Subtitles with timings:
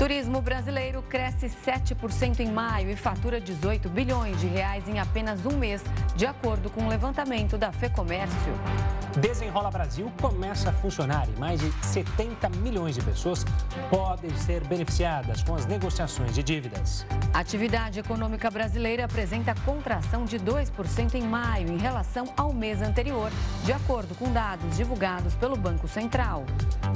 [0.00, 5.58] Turismo brasileiro cresce 7% em maio e fatura 18 bilhões de reais em apenas um
[5.58, 5.84] mês,
[6.16, 8.54] de acordo com o levantamento da FEComércio.
[9.20, 13.44] Desenrola Brasil começa a funcionar e mais de 70 milhões de pessoas
[13.90, 17.04] podem ser beneficiadas com as negociações de dívidas.
[17.34, 23.30] A atividade econômica brasileira apresenta contração de 2% em maio em relação ao mês anterior,
[23.64, 26.46] de acordo com dados divulgados pelo Banco Central.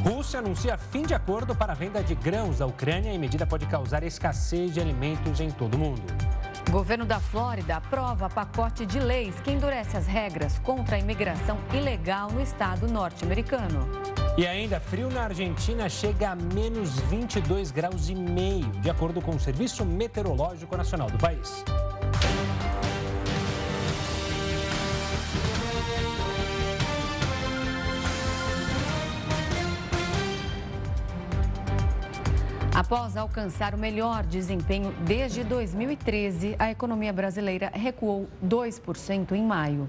[0.02, 3.66] Rússia anuncia fim de acordo para a venda de grãos da Ucrânia e medida pode
[3.66, 6.02] causar escassez de alimentos em todo o mundo.
[6.70, 12.30] Governo da Flórida aprova pacote de leis que endurece as regras contra a imigração ilegal
[12.30, 13.90] no estado norte-americano.
[14.36, 19.32] E ainda, frio na Argentina chega a menos 22 graus e meio, de acordo com
[19.32, 21.64] o Serviço Meteorológico Nacional do país.
[32.74, 39.88] Após alcançar o melhor desempenho desde 2013, a economia brasileira recuou 2% em maio.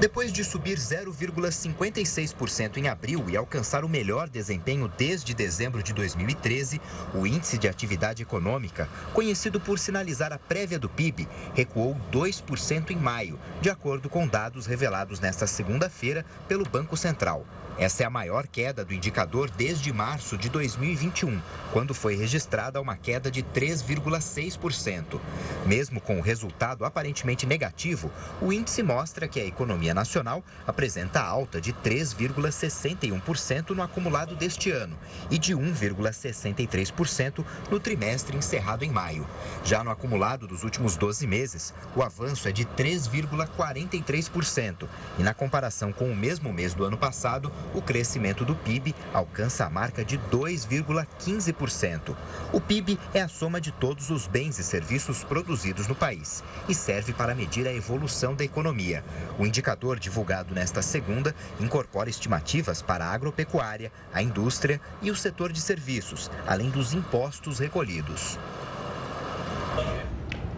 [0.00, 6.80] Depois de subir 0,56% em abril e alcançar o melhor desempenho desde dezembro de 2013,
[7.14, 12.96] o Índice de Atividade Econômica, conhecido por sinalizar a prévia do PIB, recuou 2% em
[12.96, 17.44] maio, de acordo com dados revelados nesta segunda-feira pelo Banco Central.
[17.78, 21.40] Essa é a maior queda do indicador desde março de 2021,
[21.72, 25.18] quando foi registrada uma queda de 3,6%.
[25.64, 28.10] Mesmo com o resultado aparentemente negativo,
[28.42, 34.98] o índice mostra que a economia nacional apresenta alta de 3,61% no acumulado deste ano
[35.30, 39.26] e de 1,63% no trimestre encerrado em maio.
[39.64, 44.86] Já no acumulado dos últimos 12 meses, o avanço é de 3,43%
[45.18, 49.64] e na comparação com o mesmo mês do ano passado, o crescimento do PIB alcança
[49.64, 52.14] a marca de 2,15%.
[52.52, 56.74] O PIB é a soma de todos os bens e serviços produzidos no país e
[56.74, 59.04] serve para medir a evolução da economia.
[59.38, 65.52] O indicador divulgado nesta segunda incorpora estimativas para a agropecuária, a indústria e o setor
[65.52, 68.38] de serviços, além dos impostos recolhidos.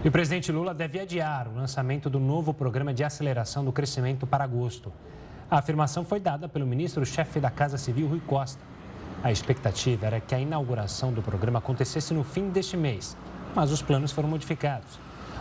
[0.05, 4.27] E o presidente Lula deve adiar o lançamento do novo programa de aceleração do crescimento
[4.27, 4.93] para agosto.
[5.51, 8.63] A afirmação foi dada pelo ministro-chefe da Casa Civil, Rui Costa.
[9.23, 13.17] A expectativa era que a inauguração do programa acontecesse no fim deste mês,
[13.55, 14.99] mas os planos foram modificados.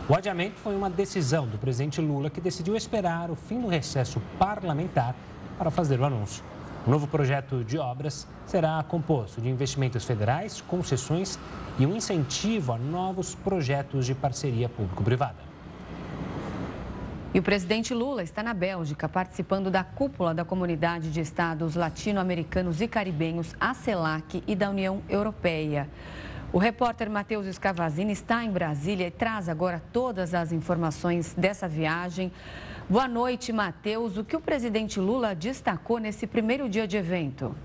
[0.10, 4.22] O adiamento foi uma decisão do presidente Lula, que decidiu esperar o fim do recesso
[4.38, 5.16] parlamentar
[5.58, 6.44] para fazer o anúncio.
[6.86, 11.40] O novo projeto de obras será composto de investimentos federais, concessões
[11.80, 15.53] e um incentivo a novos projetos de parceria público-privada.
[17.34, 22.80] E o presidente Lula está na Bélgica participando da cúpula da Comunidade de Estados Latino-Americanos
[22.80, 25.90] e Caribenhos, a CELAC, e da União Europeia.
[26.52, 32.32] O repórter Matheus Escavazini está em Brasília e traz agora todas as informações dessa viagem.
[32.88, 34.16] Boa noite, Matheus.
[34.16, 37.56] O que o presidente Lula destacou nesse primeiro dia de evento?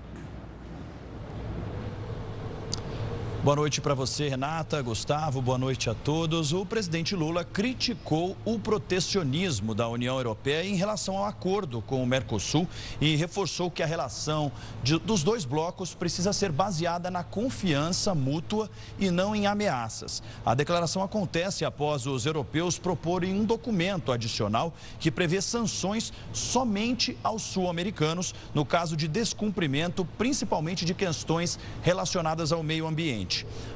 [3.41, 6.51] Boa noite para você, Renata, Gustavo, boa noite a todos.
[6.51, 12.05] O presidente Lula criticou o protecionismo da União Europeia em relação ao acordo com o
[12.05, 12.67] Mercosul
[12.99, 14.51] e reforçou que a relação
[14.83, 20.21] de, dos dois blocos precisa ser baseada na confiança mútua e não em ameaças.
[20.45, 27.43] A declaração acontece após os europeus proporem um documento adicional que prevê sanções somente aos
[27.43, 33.28] sul-americanos no caso de descumprimento, principalmente de questões relacionadas ao meio ambiente.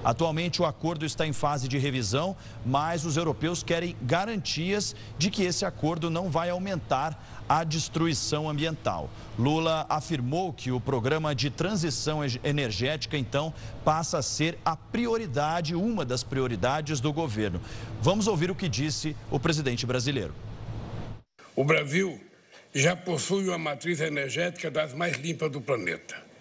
[0.03, 5.44] Atualmente, o acordo está em fase de revisão, mas os europeus querem garantias de que
[5.44, 9.09] esse acordo não vai aumentar a destruição ambiental.
[9.38, 13.53] Lula afirmou que o programa de transição energética, então,
[13.84, 17.62] passa a ser a prioridade, uma das prioridades do governo.
[18.02, 20.34] Vamos ouvir o que disse o presidente brasileiro.
[21.56, 22.20] O Brasil
[22.73, 26.33] já possui uma matriz energética das mais limpas do planeta.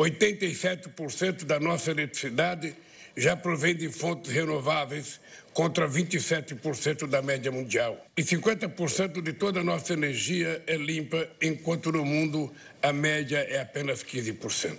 [0.00, 2.74] 87% da nossa eletricidade
[3.16, 5.20] já provém de fontes renováveis,
[5.52, 8.06] contra 27% da média mundial.
[8.16, 12.50] E 50% de toda a nossa energia é limpa, enquanto no mundo
[12.82, 14.76] a média é apenas 15%.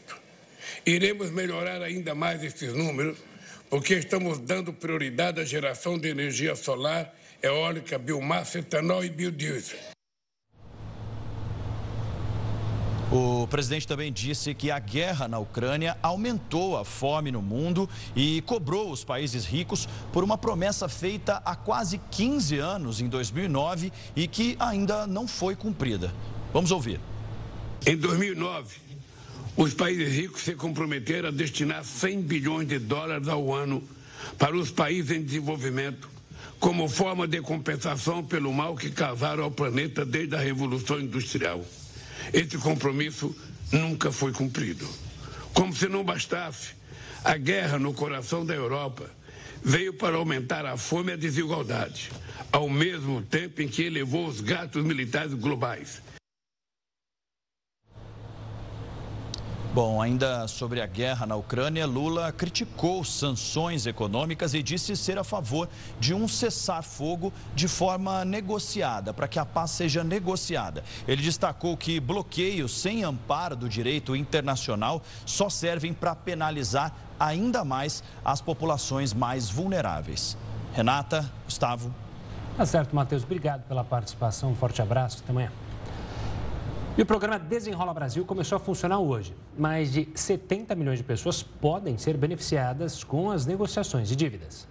[0.86, 3.18] Iremos melhorar ainda mais esses números,
[3.70, 7.14] porque estamos dando prioridade à geração de energia solar,
[7.44, 9.78] eólica, biomassa, etanol e biodiesel.
[13.12, 18.42] O presidente também disse que a guerra na Ucrânia aumentou a fome no mundo e
[18.44, 24.30] cobrou os países ricos por uma promessa feita há quase 15 anos, em 2009, e
[24.30, 26.14] que ainda não foi cumprida.
[26.54, 27.02] Vamos ouvir.
[27.86, 28.78] Em 2009,
[29.58, 33.84] os países ricos se comprometeram a destinar 100 bilhões de dólares ao ano
[34.38, 36.10] para os países em desenvolvimento,
[36.62, 41.62] como forma de compensação pelo mal que causaram ao planeta desde a Revolução Industrial.
[42.34, 43.36] Esse compromisso
[43.72, 44.88] nunca foi cumprido.
[45.54, 46.70] Como se não bastasse,
[47.24, 49.10] a guerra no coração da Europa
[49.64, 52.12] veio para aumentar a fome e a desigualdade,
[52.52, 56.02] ao mesmo tempo em que elevou os gastos militares globais.
[59.74, 65.24] Bom, ainda sobre a guerra na Ucrânia, Lula criticou sanções econômicas e disse ser a
[65.24, 70.84] favor de um cessar-fogo de forma negociada, para que a paz seja negociada.
[71.08, 78.04] Ele destacou que bloqueios sem amparo do direito internacional só servem para penalizar ainda mais
[78.26, 80.38] as populações mais vulneráveis.
[80.74, 81.96] Renata, Gustavo.
[82.58, 83.24] Tá certo, Matheus.
[83.24, 84.52] Obrigado pela participação.
[84.52, 85.20] Um forte abraço.
[85.24, 85.52] Até amanhã.
[86.98, 89.34] E o programa Desenrola Brasil começou a funcionar hoje.
[89.58, 94.68] Mais de 70 milhões de pessoas podem ser beneficiadas com as negociações de dívidas.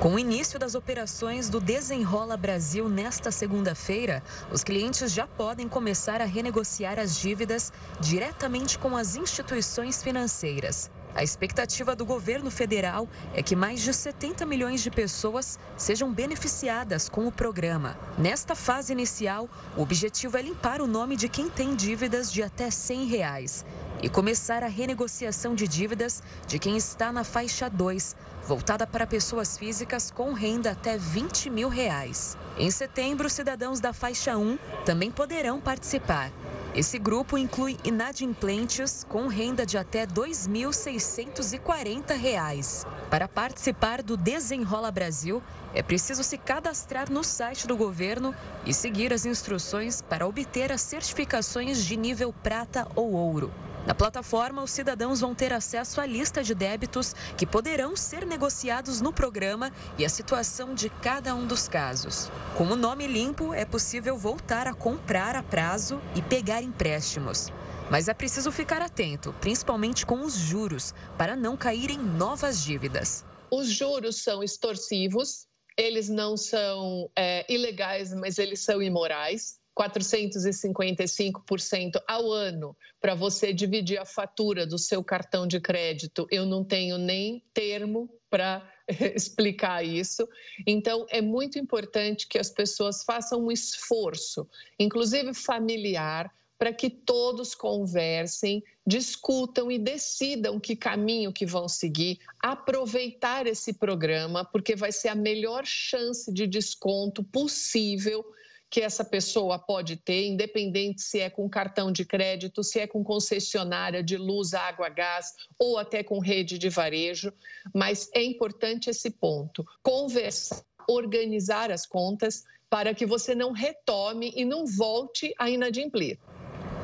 [0.00, 6.22] Com o início das operações do Desenrola Brasil nesta segunda-feira, os clientes já podem começar
[6.22, 7.70] a renegociar as dívidas
[8.00, 10.90] diretamente com as instituições financeiras.
[11.14, 17.08] A expectativa do governo federal é que mais de 70 milhões de pessoas sejam beneficiadas
[17.08, 17.98] com o programa.
[18.16, 22.70] Nesta fase inicial, o objetivo é limpar o nome de quem tem dívidas de até
[22.70, 23.66] 100 reais
[24.02, 28.16] e começar a renegociação de dívidas de quem está na faixa 2,
[28.46, 32.36] voltada para pessoas físicas com renda até 20 mil reais.
[32.56, 36.30] Em setembro, cidadãos da faixa 1 também poderão participar.
[36.72, 42.86] Esse grupo inclui inadimplentes com renda de até R$ 2.640.
[43.10, 45.42] Para participar do Desenrola Brasil,
[45.74, 48.32] é preciso se cadastrar no site do governo
[48.64, 53.50] e seguir as instruções para obter as certificações de nível prata ou ouro.
[53.86, 59.00] Na plataforma, os cidadãos vão ter acesso à lista de débitos que poderão ser negociados
[59.00, 62.30] no programa e a situação de cada um dos casos.
[62.56, 67.50] Com o nome limpo, é possível voltar a comprar a prazo e pegar empréstimos.
[67.90, 73.24] Mas é preciso ficar atento, principalmente com os juros, para não cair em novas dívidas.
[73.50, 79.59] Os juros são extorsivos, eles não são é, ilegais, mas eles são imorais.
[79.78, 86.26] 455% ao ano para você dividir a fatura do seu cartão de crédito.
[86.30, 88.68] Eu não tenho nem termo para
[89.14, 90.28] explicar isso.
[90.66, 97.54] Então, é muito importante que as pessoas façam um esforço, inclusive familiar, para que todos
[97.54, 105.08] conversem, discutam e decidam que caminho que vão seguir, aproveitar esse programa, porque vai ser
[105.08, 108.22] a melhor chance de desconto possível
[108.70, 113.02] que essa pessoa pode ter, independente se é com cartão de crédito, se é com
[113.02, 117.32] concessionária de luz, água, gás ou até com rede de varejo.
[117.74, 124.44] Mas é importante esse ponto: conversar, organizar as contas para que você não retome e
[124.44, 126.18] não volte a inadimplir.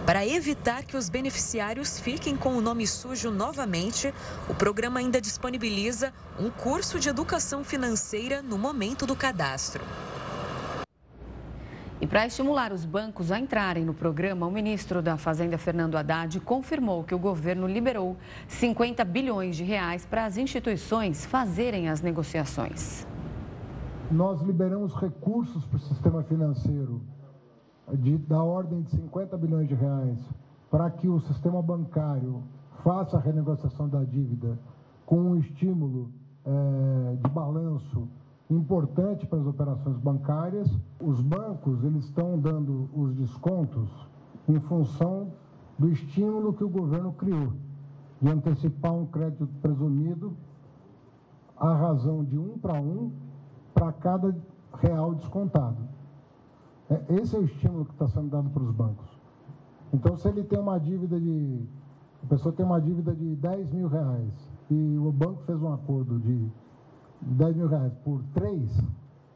[0.04, 4.12] Para evitar que os beneficiários fiquem com o nome sujo novamente,
[4.48, 9.84] o programa ainda disponibiliza um curso de educação financeira no momento do cadastro.
[11.98, 16.38] E para estimular os bancos a entrarem no programa, o ministro da Fazenda, Fernando Haddad,
[16.40, 23.06] confirmou que o governo liberou 50 bilhões de reais para as instituições fazerem as negociações.
[24.10, 27.00] Nós liberamos recursos para o sistema financeiro
[27.94, 30.18] de, da ordem de 50 bilhões de reais
[30.70, 32.42] para que o sistema bancário
[32.84, 34.58] faça a renegociação da dívida
[35.06, 36.12] com um estímulo
[36.44, 38.06] é, de balanço
[38.50, 40.70] importante para as operações bancárias.
[41.00, 43.88] Os bancos eles estão dando os descontos
[44.48, 45.32] em função
[45.78, 47.52] do estímulo que o governo criou
[48.20, 50.34] de antecipar um crédito presumido
[51.56, 53.12] à razão de um para um
[53.74, 54.34] para cada
[54.80, 55.76] real descontado.
[56.88, 59.06] É, esse é o estímulo que está sendo dado para os bancos.
[59.92, 61.66] Então, se ele tem uma dívida de.
[62.22, 64.32] A pessoa tem uma dívida de 10 mil reais
[64.70, 66.50] e o banco fez um acordo de
[67.20, 68.70] 10 mil reais por 3,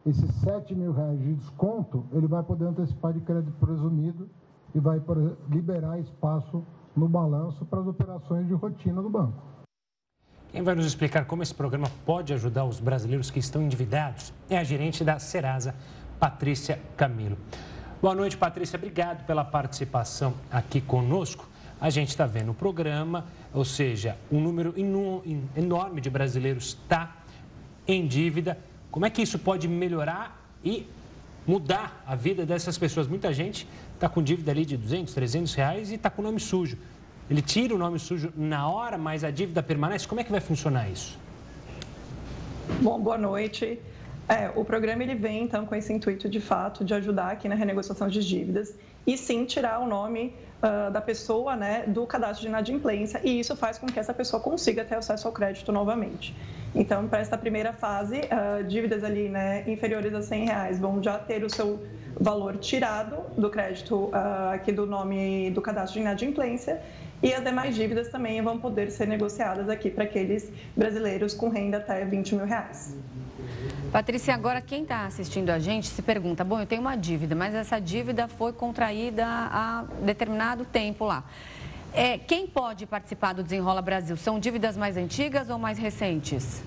[0.07, 4.29] esses 7 mil reais de desconto, ele vai poder antecipar de crédito presumido
[4.75, 5.01] e vai
[5.49, 6.65] liberar espaço
[6.97, 9.43] no balanço para as operações de rotina do banco.
[10.51, 14.59] Quem vai nos explicar como esse programa pode ajudar os brasileiros que estão endividados é
[14.59, 15.75] a gerente da Serasa,
[16.19, 17.37] Patrícia Camilo.
[18.03, 18.77] Boa noite, Patrícia.
[18.77, 21.49] Obrigado pela participação aqui conosco.
[21.81, 24.75] A gente está vendo o programa, ou seja, um número
[25.57, 27.17] enorme de brasileiros está
[27.93, 28.59] em dívida.
[28.91, 30.87] Como é que isso pode melhorar e
[31.47, 33.07] mudar a vida dessas pessoas.
[33.07, 36.79] Muita gente está com dívida ali de 200, 300 reais e está com nome sujo.
[37.31, 40.07] Ele tira o nome sujo na hora, mas a dívida permanece.
[40.07, 41.19] Como é que vai funcionar isso?
[42.81, 43.81] Bom, boa noite.
[44.29, 47.55] É, o programa ele vem então com esse intuito de fato de ajudar aqui na
[47.55, 48.75] renegociação de dívidas
[49.07, 53.57] e sim tirar o nome uh, da pessoa né, do cadastro de inadimplência e isso
[53.57, 56.35] faz com que essa pessoa consiga ter acesso ao crédito novamente.
[56.75, 61.19] Então, para esta primeira fase, uh, dívidas ali né, inferiores a 100 reais vão já
[61.19, 61.81] ter o seu
[62.19, 66.81] valor tirado do crédito uh, aqui do nome do cadastro de inadimplência
[67.23, 71.77] e as demais dívidas também vão poder ser negociadas aqui para aqueles brasileiros com renda
[71.77, 72.97] até 20 mil reais.
[73.93, 77.53] Patrícia, agora quem está assistindo a gente se pergunta: bom, eu tenho uma dívida, mas
[77.55, 81.25] essa dívida foi contraída há determinado tempo lá.
[81.93, 84.17] É, quem pode participar do Desenrola Brasil?
[84.17, 86.63] São dívidas mais antigas ou mais recentes?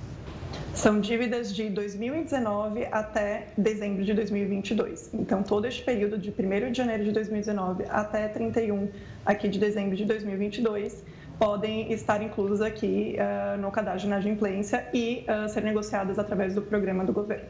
[0.75, 5.11] São dívidas de 2019 até dezembro de 2022.
[5.13, 8.89] Então, todo este período de 1 de janeiro de 2019 até 31
[9.25, 11.05] aqui de dezembro de 2022
[11.39, 16.61] podem estar inclusas aqui uh, no cadastro de inadimplência e uh, ser negociadas através do
[16.61, 17.45] programa do governo.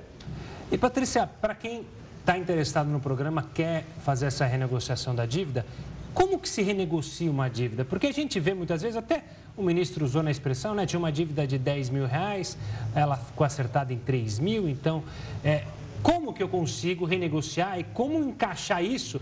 [0.72, 1.86] E Patrícia, para quem
[2.20, 5.66] está interessado no programa, quer fazer essa renegociação da dívida,
[6.14, 7.84] como que se renegocia uma dívida?
[7.84, 9.24] Porque a gente vê muitas vezes, até
[9.58, 10.86] o ministro usou na expressão, né?
[10.86, 12.58] Tinha uma dívida de 10 mil reais,
[12.96, 15.04] ela ficou acertada em 3 mil, então,
[15.44, 15.64] é,
[16.02, 19.20] como que eu consigo renegociar e como encaixar isso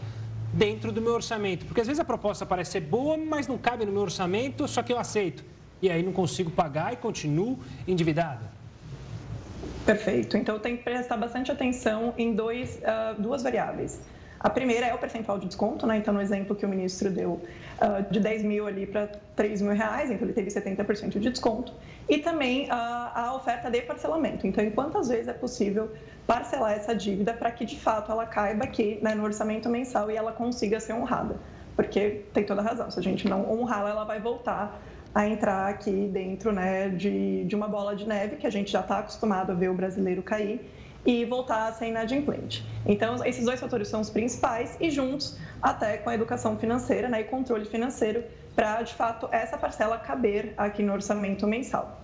[0.53, 1.65] dentro do meu orçamento.
[1.65, 4.84] Porque às vezes a proposta parece ser boa, mas não cabe no meu orçamento, só
[4.84, 5.43] que eu aceito.
[5.81, 8.46] E aí não consigo pagar e continuo endividado.
[9.86, 10.38] Perfeito.
[10.38, 14.00] Então tem que prestar bastante atenção em dois, uh, duas variáveis.
[14.43, 15.98] A primeira é o percentual de desconto, né?
[15.98, 19.74] Então, no exemplo que o ministro deu, uh, de 10 mil ali para 3 mil
[19.74, 21.74] reais, então ele teve 70% de desconto.
[22.10, 24.48] E também uh, a oferta de parcelamento.
[24.48, 25.91] Então, em quantas vezes é possível
[26.25, 30.15] parcelar essa dívida para que, de fato, ela caiba aqui né, no orçamento mensal e
[30.15, 31.36] ela consiga ser honrada.
[31.75, 34.81] Porque tem toda razão, se a gente não honrá-la, ela vai voltar
[35.13, 38.79] a entrar aqui dentro né, de, de uma bola de neve que a gente já
[38.79, 40.62] está acostumado a ver o brasileiro cair
[41.05, 42.65] e voltar a ser inadimplente.
[42.86, 47.22] Então, esses dois fatores são os principais e juntos até com a educação financeira né,
[47.22, 48.24] e controle financeiro
[48.55, 52.01] para, de fato, essa parcela caber aqui no orçamento mensal.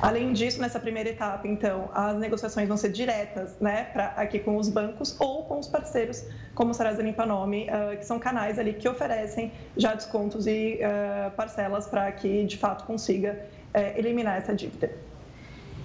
[0.00, 4.56] Além disso, nessa primeira etapa, então, as negociações vão ser diretas, né, pra, aqui com
[4.56, 6.24] os bancos ou com os parceiros,
[6.54, 10.78] como o Serasa Limpa Nome, uh, que são canais ali que oferecem já descontos e
[10.80, 14.90] uh, parcelas para que, de fato, consiga uh, eliminar essa dívida.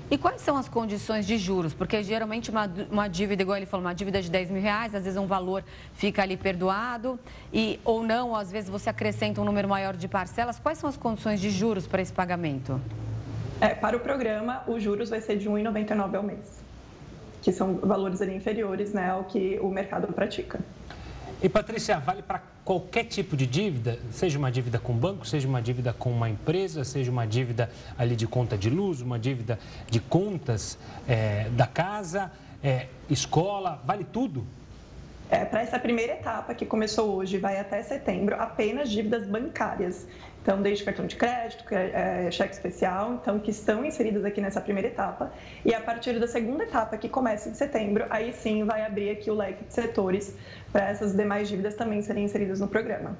[0.09, 1.73] E quais são as condições de juros?
[1.73, 5.03] Porque geralmente uma, uma dívida, igual ele falou, uma dívida de 10 mil reais, às
[5.03, 5.63] vezes um valor
[5.95, 7.19] fica ali perdoado,
[7.51, 10.59] e, ou não, ou às vezes você acrescenta um número maior de parcelas.
[10.59, 12.79] Quais são as condições de juros para esse pagamento?
[13.59, 16.61] É, para o programa, os juros vai ser de R$ 1,99 ao mês,
[17.41, 20.59] que são valores ali inferiores né, ao que o mercado pratica.
[21.45, 25.61] E, Patrícia, vale para qualquer tipo de dívida, seja uma dívida com banco, seja uma
[25.61, 29.99] dívida com uma empresa, seja uma dívida ali de conta de luz, uma dívida de
[29.99, 30.75] contas
[31.07, 32.31] é, da casa,
[32.63, 34.43] é, escola, vale tudo?
[35.29, 40.07] É, para essa primeira etapa, que começou hoje, vai até setembro, apenas dívidas bancárias.
[40.41, 44.61] Então, desde cartão de crédito, é, é, cheque especial, então, que estão inseridas aqui nessa
[44.61, 45.33] primeira etapa.
[45.65, 49.31] E a partir da segunda etapa, que começa em setembro, aí sim vai abrir aqui
[49.31, 50.35] o leque de setores
[50.75, 53.17] para essas demais dívidas também serem inseridas no programa.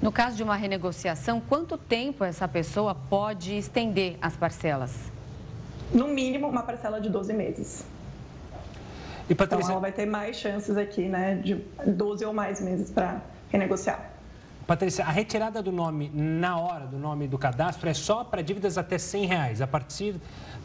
[0.00, 5.12] No caso de uma renegociação, quanto tempo essa pessoa pode estender as parcelas?
[5.92, 7.84] No mínimo, uma parcela de 12 meses.
[9.28, 9.64] E Patrícia...
[9.64, 14.12] Então, ela vai ter mais chances aqui, né, de 12 ou mais meses para renegociar.
[14.66, 18.78] Patrícia, a retirada do nome na hora do nome do cadastro é só para dívidas
[18.78, 19.60] até 100 reais.
[19.60, 20.14] A partir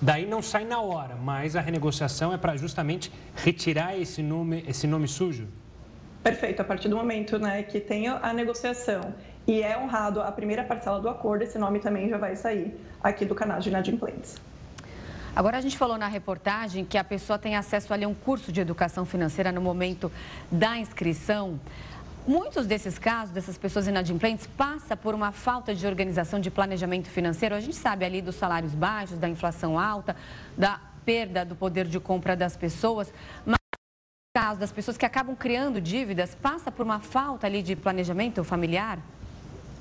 [0.02, 4.88] daí não sai na hora, mas a renegociação é para justamente retirar esse nome, esse
[4.88, 5.46] nome sujo?
[6.24, 6.62] Perfeito.
[6.62, 9.14] A partir do momento né, que tem a negociação
[9.48, 13.26] e é honrado a primeira parcela do acordo, esse nome também já vai sair aqui
[13.26, 14.36] do canal de inadimplentes.
[15.36, 18.52] Agora, a gente falou na reportagem que a pessoa tem acesso ali a um curso
[18.52, 20.12] de educação financeira no momento
[20.52, 21.60] da inscrição.
[22.28, 27.56] Muitos desses casos, dessas pessoas inadimplentes, passa por uma falta de organização de planejamento financeiro.
[27.56, 30.16] A gente sabe ali dos salários baixos, da inflação alta,
[30.58, 33.12] da perda do poder de compra das pessoas.
[33.46, 33.59] Mas
[34.32, 39.00] caso das pessoas que acabam criando dívidas, passa por uma falta ali de planejamento familiar?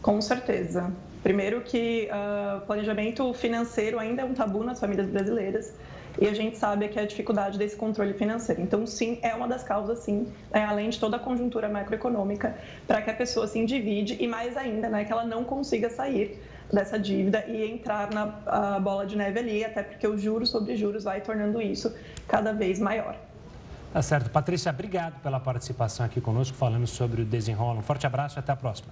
[0.01, 0.91] Com certeza.
[1.23, 5.75] Primeiro que uh, planejamento financeiro ainda é um tabu nas famílias brasileiras
[6.19, 8.63] e a gente sabe que é a dificuldade desse controle financeiro.
[8.63, 13.03] Então, sim, é uma das causas, sim, né, além de toda a conjuntura macroeconômica, para
[13.03, 16.99] que a pessoa se endivide e mais ainda, né, que ela não consiga sair dessa
[16.99, 21.21] dívida e entrar na bola de neve ali, até porque os juros sobre juros vai
[21.21, 21.95] tornando isso
[22.27, 23.28] cada vez maior.
[23.93, 24.31] Tá certo.
[24.31, 27.79] Patrícia, obrigado pela participação aqui conosco, falando sobre o desenrolo.
[27.79, 28.89] Um forte abraço e até a próxima.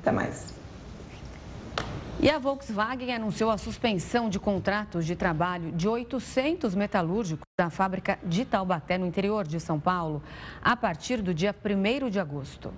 [0.00, 0.52] Até mais.
[2.20, 8.18] E a Volkswagen anunciou a suspensão de contratos de trabalho de 800 metalúrgicos da fábrica
[8.24, 10.22] de Taubaté, no interior de São Paulo,
[10.62, 12.72] a partir do dia 1 de agosto.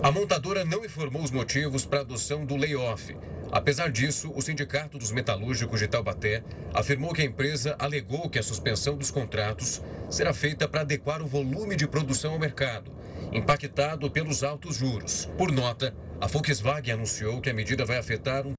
[0.00, 3.14] A montadora não informou os motivos para a adoção do layoff.
[3.50, 8.42] Apesar disso, o Sindicato dos Metalúrgicos de Taubaté afirmou que a empresa alegou que a
[8.42, 12.90] suspensão dos contratos será feita para adequar o volume de produção ao mercado,
[13.32, 15.28] impactado pelos altos juros.
[15.36, 18.54] Por nota, a Volkswagen anunciou que a medida vai afetar um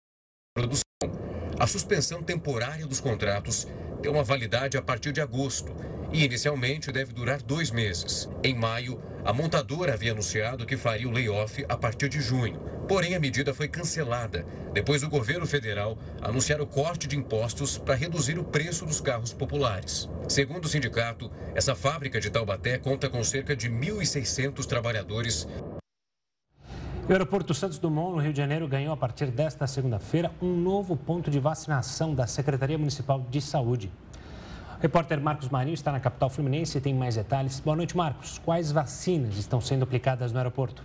[0.56, 0.84] produção.
[1.60, 3.68] A suspensão temporária dos contratos
[4.02, 5.74] tem uma validade a partir de agosto
[6.14, 8.30] e inicialmente deve durar dois meses.
[8.44, 12.60] Em maio, a montadora havia anunciado que faria o layoff a partir de junho.
[12.88, 17.96] Porém, a medida foi cancelada depois do governo federal anunciar o corte de impostos para
[17.96, 20.10] reduzir o preço dos carros populares.
[20.28, 25.48] Segundo o sindicato, essa fábrica de Taubaté conta com cerca de 1.600 trabalhadores
[27.06, 30.96] o aeroporto Santos Dumont, no Rio de Janeiro, ganhou a partir desta segunda-feira um novo
[30.96, 33.92] ponto de vacinação da Secretaria Municipal de Saúde.
[34.84, 37.58] Repórter Marcos Marinho está na capital fluminense e tem mais detalhes.
[37.62, 38.38] Boa noite, Marcos.
[38.38, 40.84] Quais vacinas estão sendo aplicadas no aeroporto?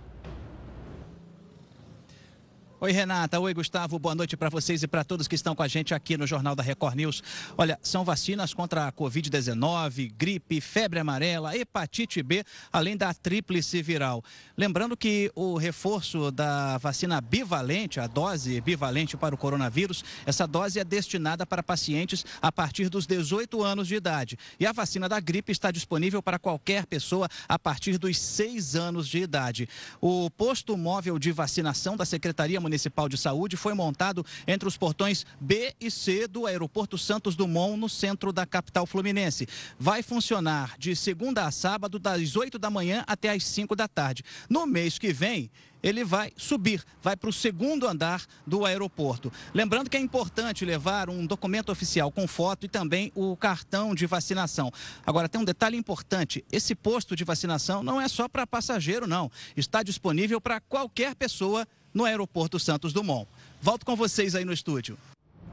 [2.81, 3.37] Oi, Renata.
[3.37, 3.99] Oi, Gustavo.
[3.99, 6.55] Boa noite para vocês e para todos que estão com a gente aqui no Jornal
[6.55, 7.21] da Record News.
[7.57, 14.23] Olha, são vacinas contra a Covid-19, gripe, febre amarela, hepatite B, além da tríplice viral.
[14.57, 20.79] Lembrando que o reforço da vacina bivalente, a dose bivalente para o coronavírus, essa dose
[20.79, 24.39] é destinada para pacientes a partir dos 18 anos de idade.
[24.57, 29.05] E a vacina da gripe está disponível para qualquer pessoa a partir dos 6 anos
[29.05, 29.67] de idade.
[29.99, 34.77] O posto móvel de vacinação da Secretaria Municipal Municipal de Saúde foi montado entre os
[34.77, 39.47] portões B e C do Aeroporto Santos Dumont, no centro da capital fluminense.
[39.79, 44.23] Vai funcionar de segunda a sábado, das 8 da manhã até as 5 da tarde.
[44.47, 45.49] No mês que vem,
[45.81, 49.31] ele vai subir, vai para o segundo andar do aeroporto.
[49.53, 54.05] Lembrando que é importante levar um documento oficial com foto e também o cartão de
[54.05, 54.71] vacinação.
[55.05, 59.31] Agora, tem um detalhe importante: esse posto de vacinação não é só para passageiro, não.
[59.55, 63.27] Está disponível para qualquer pessoa no aeroporto Santos Dumont.
[63.61, 64.97] Volto com vocês aí no estúdio.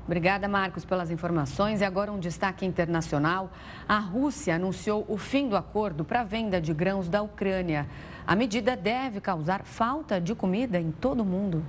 [0.06, 1.80] Obrigada, Marcos, pelas informações.
[1.80, 3.50] E agora um destaque internacional.
[3.88, 7.88] A Rússia anunciou o fim do acordo para a venda de grãos da Ucrânia.
[8.24, 11.66] A medida deve causar falta de comida em todo o mundo.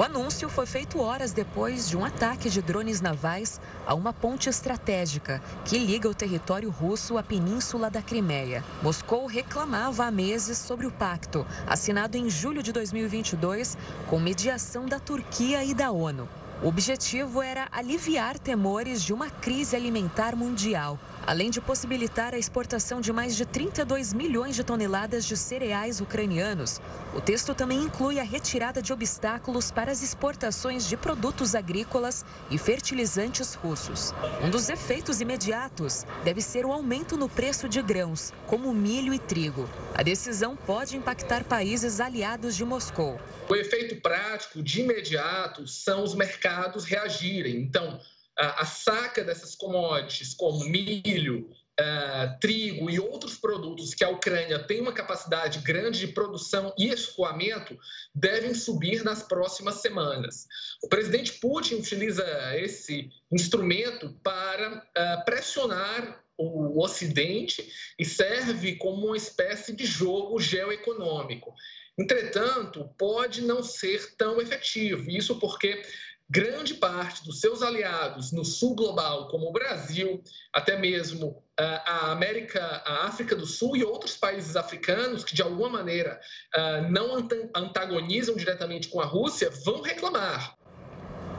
[0.00, 4.48] O anúncio foi feito horas depois de um ataque de drones navais a uma ponte
[4.48, 8.64] estratégica que liga o território russo à península da Crimeia.
[8.82, 13.76] Moscou reclamava há meses sobre o pacto, assinado em julho de 2022,
[14.08, 16.26] com mediação da Turquia e da ONU.
[16.62, 23.00] O objetivo era aliviar temores de uma crise alimentar mundial além de possibilitar a exportação
[23.00, 26.80] de mais de 32 milhões de toneladas de cereais ucranianos.
[27.14, 32.58] O texto também inclui a retirada de obstáculos para as exportações de produtos agrícolas e
[32.58, 34.14] fertilizantes russos.
[34.42, 39.18] Um dos efeitos imediatos deve ser o aumento no preço de grãos, como milho e
[39.18, 39.68] trigo.
[39.94, 43.20] A decisão pode impactar países aliados de Moscou.
[43.48, 47.56] O efeito prático de imediato são os mercados reagirem.
[47.56, 48.00] Então,
[48.40, 51.48] a, saca dessas commodities, como milho,
[51.80, 56.88] Uh, trigo e outros produtos que a Ucrânia tem uma capacidade grande de produção e
[56.88, 57.74] escoamento
[58.14, 60.46] devem subir nas próximas semanas.
[60.82, 62.22] O presidente Putin utiliza
[62.58, 67.66] esse instrumento para uh, pressionar o Ocidente
[67.98, 71.54] e serve como uma espécie de jogo geoeconômico.
[71.98, 75.82] Entretanto, pode não ser tão efetivo, isso porque
[76.30, 82.12] grande parte dos seus aliados no sul global, como o Brasil, até mesmo ah, a
[82.12, 86.20] América, a África do Sul e outros países africanos que de alguma maneira
[86.54, 87.16] ah, não
[87.54, 90.54] antagonizam diretamente com a Rússia, vão reclamar.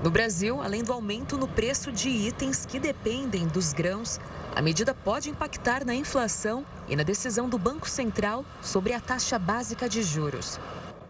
[0.03, 4.19] No Brasil, além do aumento no preço de itens que dependem dos grãos,
[4.53, 9.39] a medida pode impactar na inflação e na decisão do Banco Central sobre a taxa
[9.39, 10.59] básica de juros.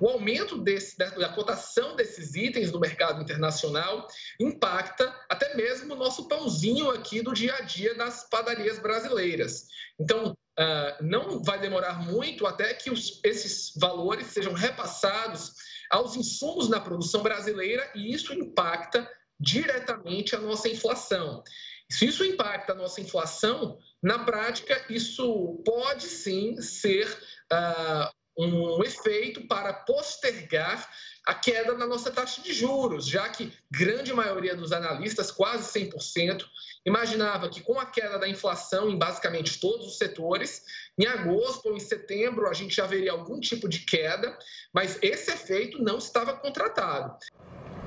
[0.02, 4.08] O aumento desse, da, da cotação desses itens no mercado internacional
[4.40, 9.68] impacta até mesmo o nosso pãozinho aqui do dia a dia das padarias brasileiras.
[10.00, 15.54] Então, uh, não vai demorar muito até que os, esses valores sejam repassados
[15.92, 19.08] aos insumos na produção brasileira e isso impacta
[19.40, 21.44] diretamente a nossa inflação.
[21.92, 27.06] Se isso impacta a nossa inflação, na prática, isso pode sim ser
[27.54, 30.90] uh, um efeito para postergar
[31.26, 36.44] a queda na nossa taxa de juros, já que grande maioria dos analistas, quase 100%,
[36.86, 40.64] imaginava que com a queda da inflação em basicamente todos os setores,
[40.98, 44.38] em agosto ou em setembro a gente já veria algum tipo de queda,
[44.74, 47.16] mas esse efeito não estava contratado.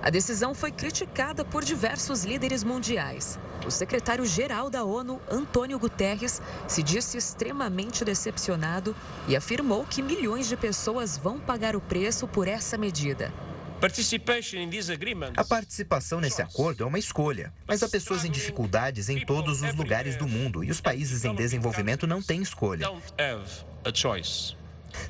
[0.05, 3.39] A decisão foi criticada por diversos líderes mundiais.
[3.67, 8.95] O secretário-geral da ONU, Antônio Guterres, se disse extremamente decepcionado
[9.27, 13.33] e afirmou que milhões de pessoas vão pagar o preço por essa medida.
[15.39, 19.75] A participação nesse acordo é uma escolha, mas há pessoas em dificuldades em todos os
[19.75, 22.91] lugares do mundo e os países em desenvolvimento não têm escolha.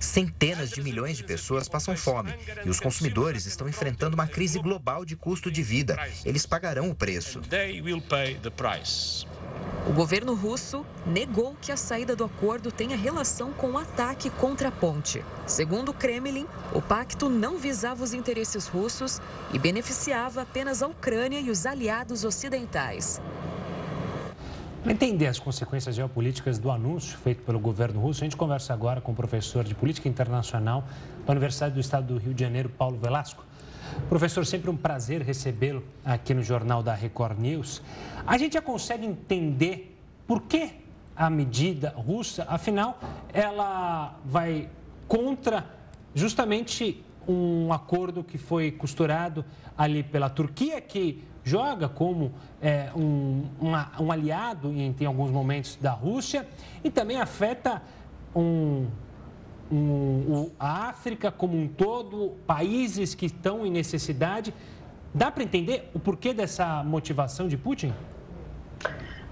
[0.00, 5.04] Centenas de milhões de pessoas passam fome e os consumidores estão enfrentando uma crise global
[5.04, 5.96] de custo de vida.
[6.24, 7.40] Eles pagarão o preço.
[9.86, 14.68] O governo russo negou que a saída do acordo tenha relação com o ataque contra
[14.68, 15.22] a ponte.
[15.46, 19.20] Segundo o Kremlin, o pacto não visava os interesses russos
[19.52, 23.20] e beneficiava apenas a Ucrânia e os aliados ocidentais.
[24.84, 29.00] Para entender as consequências geopolíticas do anúncio feito pelo governo russo, a gente conversa agora
[29.00, 30.84] com o professor de Política Internacional
[31.24, 33.42] da Universidade do Estado do Rio de Janeiro, Paulo Velasco.
[34.10, 37.80] Professor, sempre um prazer recebê-lo aqui no Jornal da Record News.
[38.26, 40.72] A gente já consegue entender por que
[41.16, 43.00] a medida russa, afinal,
[43.32, 44.68] ela vai
[45.08, 45.64] contra
[46.14, 49.46] justamente um acordo que foi costurado
[49.78, 55.76] ali pela Turquia, que joga como é, um, uma, um, aliado em, em, alguns momentos
[55.76, 56.46] da Rússia
[56.82, 57.82] e também afeta
[58.34, 58.86] um,
[59.70, 64.52] um, a África como um todo, países que estão em necessidade.
[65.12, 67.92] Dá para entender o porquê dessa motivação de Putin?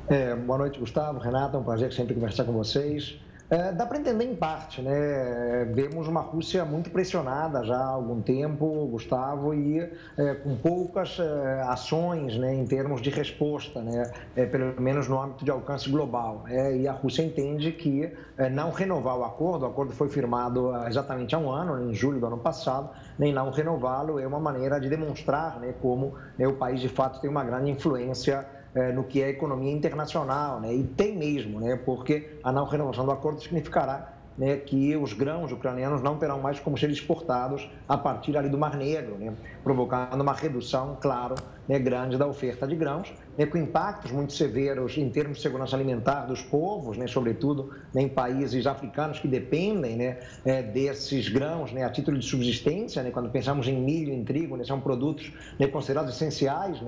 [0.09, 3.19] É, boa noite, Gustavo, Renata, é um prazer sempre conversar com vocês.
[3.53, 5.67] É, dá para entender em parte, né?
[5.75, 9.79] Vemos uma Rússia muito pressionada já há algum tempo, Gustavo, e
[10.17, 14.11] é, com poucas é, ações né, em termos de resposta, né?
[14.35, 16.45] É, pelo menos no âmbito de alcance global.
[16.49, 20.75] É, e a Rússia entende que é, não renovar o acordo, o acordo foi firmado
[20.87, 22.89] exatamente há um ano, em julho do ano passado,
[23.19, 27.21] nem não renová-lo é uma maneira de demonstrar né, como né, o país de fato
[27.21, 30.75] tem uma grande influência é, no que é economia internacional, né?
[30.75, 31.77] e tem mesmo, né?
[31.85, 36.59] porque a não renovação do acordo significará né, que os grãos ucranianos não terão mais
[36.59, 41.35] como ser exportados a partir ali do Mar Negro, né, provocando uma redução, claro,
[41.69, 45.77] né, grande da oferta de grãos, né, com impactos muito severos em termos de segurança
[45.77, 51.91] alimentar dos povos, né, sobretudo né, em países africanos que dependem é, desses grãos a
[51.91, 53.03] título de subsistência.
[53.11, 55.33] Quando pensamos em milho, em trigo, são produtos
[55.71, 56.81] considerados essenciais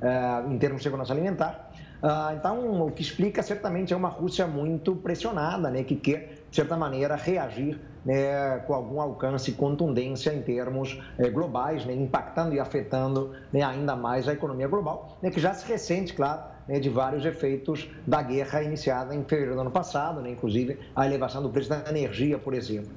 [0.00, 1.70] é, em termos de segurança alimentar.
[2.02, 6.76] Ah, então, o que explica certamente é uma Rússia muito pressionada, que quer, de certa
[6.76, 12.60] maneira, reagir né, com algum alcance e contundência em termos eh, globais, né, impactando e
[12.60, 16.90] afetando né, ainda mais a economia global, né, que já se ressente, claro, né, de
[16.90, 21.48] vários efeitos da guerra iniciada em fevereiro do ano passado, né, inclusive a elevação do
[21.48, 22.90] preço da energia, por exemplo.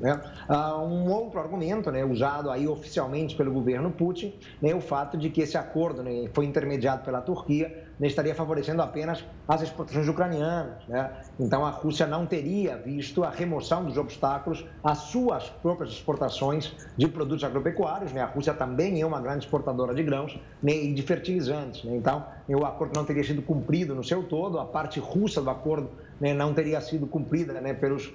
[0.50, 5.40] Ah, um outro argumento usado aí oficialmente pelo governo Putin é o fato de que
[5.40, 10.86] esse acordo foi intermediado pela Turquia né, estaria favorecendo apenas as exportações ucranianas.
[10.88, 11.12] Né?
[11.40, 17.08] Então, a Rússia não teria visto a remoção dos obstáculos às suas próprias exportações de
[17.08, 18.12] produtos agropecuários.
[18.12, 18.22] Né?
[18.22, 21.84] A Rússia também é uma grande exportadora de grãos né, e de fertilizantes.
[21.84, 21.96] Né?
[21.96, 25.90] Então, o acordo não teria sido cumprido no seu todo, a parte russa do acordo
[26.20, 28.12] né, não teria sido cumprida pelos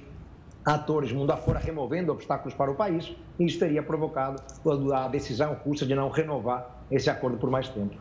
[0.64, 4.42] atores mundo afora removendo obstáculos para o país, e isso teria provocado
[4.94, 7.96] a decisão russa de não renovar esse acordo por mais tempo.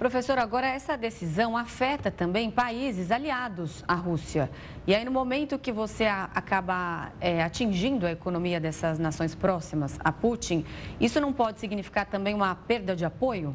[0.00, 4.50] Professor, agora essa decisão afeta também países aliados à Rússia.
[4.86, 10.10] E aí, no momento que você acaba é, atingindo a economia dessas nações próximas a
[10.10, 10.64] Putin,
[10.98, 13.54] isso não pode significar também uma perda de apoio?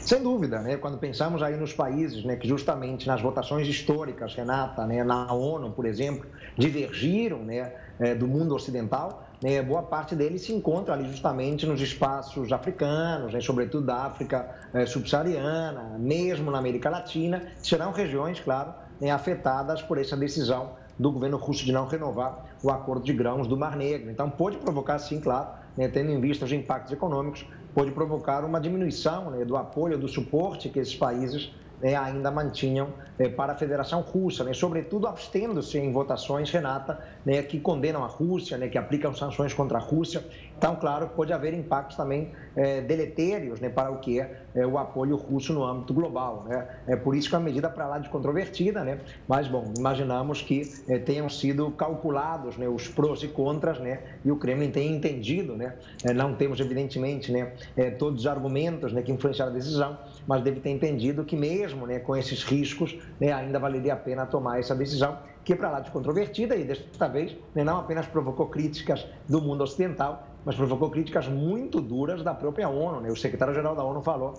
[0.00, 0.78] Sem dúvida, né?
[0.78, 5.70] quando pensamos aí nos países né, que justamente nas votações históricas, Renata, né, na ONU,
[5.70, 11.08] por exemplo, divergiram né, é, do mundo ocidental, né, boa parte deles se encontra ali
[11.08, 17.92] justamente nos espaços africanos, né, sobretudo da África é, subsaariana, mesmo na América Latina, serão
[17.92, 23.04] regiões, claro, né, afetadas por essa decisão do governo russo de não renovar o acordo
[23.04, 24.10] de grãos do Mar Negro.
[24.10, 28.58] Então, pode provocar, sim, claro, né, tendo em vista os impactos econômicos, pode provocar uma
[28.58, 34.00] diminuição né, do apoio, do suporte que esses países ainda mantinham é, para a Federação
[34.00, 39.14] Russa, né, sobretudo abstendo-se em votações, Renata, né, que condenam a Rússia, né, que aplicam
[39.14, 40.24] sanções contra a Rússia.
[40.56, 44.78] Então, claro, pode haver impactos também é, deletérios né, para o que é, é, o
[44.78, 46.44] apoio russo no âmbito global.
[46.48, 46.66] Né?
[46.86, 48.98] É por isso que é uma medida para lá de controvertida, né?
[49.28, 54.30] mas, bom, imaginamos que é, tenham sido calculados né, os prós e contras né, e
[54.30, 55.54] o Kremlin tenha entendido.
[55.54, 55.74] Né?
[56.02, 60.42] É, não temos, evidentemente, né, é, todos os argumentos né, que influenciaram a decisão, mas
[60.42, 64.58] deve ter entendido que mesmo né, com esses riscos né, ainda valeria a pena tomar
[64.58, 68.46] essa decisão que é para lá de controvertida e desta vez né, não apenas provocou
[68.46, 73.00] críticas do mundo ocidental, mas provocou críticas muito duras da própria ONU.
[73.00, 73.10] Né?
[73.10, 74.32] O secretário-geral da ONU falou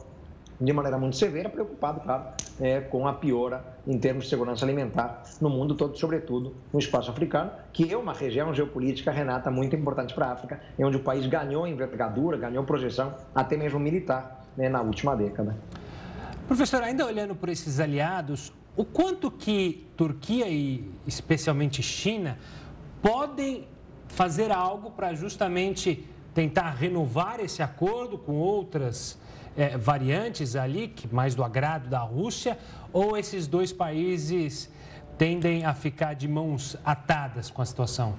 [0.60, 5.22] de maneira muito severa, preocupado, claro, é, com a piora em termos de segurança alimentar
[5.40, 10.16] no mundo todo, sobretudo no espaço africano, que é uma região geopolítica, Renata, muito importante
[10.16, 14.68] para a África, é onde o país ganhou envergadura, ganhou projeção, até mesmo militar, né,
[14.68, 15.56] na última década.
[16.48, 22.40] Professor, ainda olhando por esses aliados, o quanto que Turquia e especialmente China
[23.02, 23.68] podem
[24.08, 29.18] fazer algo para justamente tentar renovar esse acordo com outras
[29.56, 32.58] é, variantes ali, que mais do agrado da Rússia,
[32.94, 34.72] ou esses dois países
[35.18, 38.14] tendem a ficar de mãos atadas com a situação?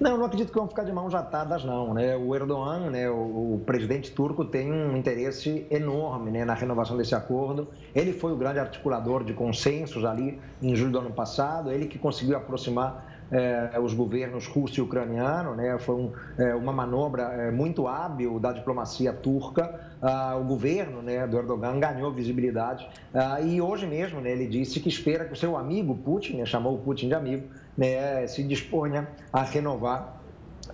[0.00, 1.92] Não, não acredito que vão ficar de mãos atadas, não.
[1.92, 2.16] Né?
[2.16, 7.14] O Erdogan, né, o, o, presidente turco, tem um interesse enorme né, na renovação desse
[7.14, 7.68] acordo.
[7.94, 11.98] Ele foi o grande articulador de consensos ali em julho do ano passado, ele que
[11.98, 15.78] conseguiu aproximar é, os governos russo e ucraniano, né?
[15.78, 19.88] foi um, é, uma manobra é, muito hábil da diplomacia turca.
[20.02, 24.80] Ah, o governo né, do Erdogan ganhou visibilidade ah, e hoje mesmo né, ele disse
[24.80, 28.42] que espera que o seu amigo Putin, né, chamou o Putin de amigo, né, se
[28.42, 30.19] disponha a renovar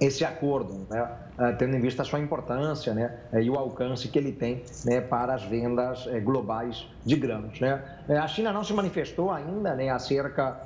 [0.00, 4.08] esse acordo, né, eh, tendo em vista a sua importância né, eh, e o alcance
[4.08, 7.60] que ele tem né, para as vendas eh, globais de grãos.
[7.60, 7.82] Né.
[8.08, 10.60] A China não se manifestou ainda né, acerca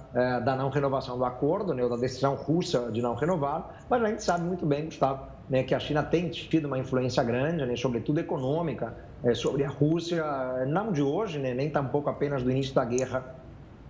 [0.44, 4.06] da não renovação do acordo, né, ou da decisão russa de não renovar, mas a
[4.08, 7.76] gente sabe muito bem, Gustavo, né, que a China tem tido uma influência grande, né,
[7.76, 8.94] sobretudo econômica,
[9.34, 10.24] sobre a Rússia,
[10.66, 13.34] não de hoje, né, nem tampouco apenas do início da guerra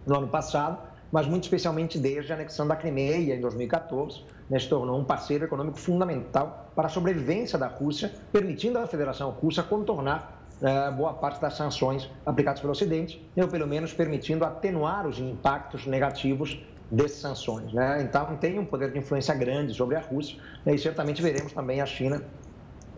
[0.07, 0.79] no ano passado,
[1.11, 5.45] mas muito especialmente desde a anexação da Crimeia em 2014, né, se tornou um parceiro
[5.45, 11.41] econômico fundamental para a sobrevivência da Rússia, permitindo à Federação Russa contornar eh, boa parte
[11.41, 16.61] das sanções aplicadas pelo Ocidente, ou pelo menos permitindo atenuar os impactos negativos
[16.91, 17.73] dessas sanções.
[17.73, 18.03] Né?
[18.03, 21.81] Então, tem um poder de influência grande sobre a Rússia né, e certamente veremos também
[21.81, 22.23] a China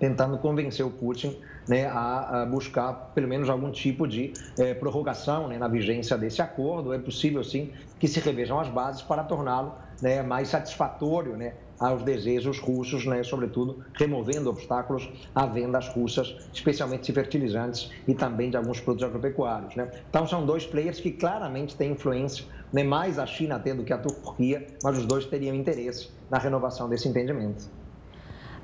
[0.01, 1.39] tentando convencer o Putin
[1.69, 6.43] né, a, a, buscar pelo menos algum tipo de é, prorrogação né, na vigência desse
[6.43, 6.93] acordo.
[6.93, 12.03] É possível, sim, que se revejam as bases para torná-lo né, mais satisfatório né, aos
[12.03, 18.57] desejos russos, né, sobretudo removendo obstáculos à vendas russas, especialmente de fertilizantes e também de
[18.57, 19.77] alguns produtos agropecuários.
[19.77, 19.89] Né?
[20.11, 23.99] Então, são dois players que claramente têm influência, né, mais a China tendo que a
[23.99, 27.71] Turquia, mas os dois teriam interesse na renovação desse entendimento.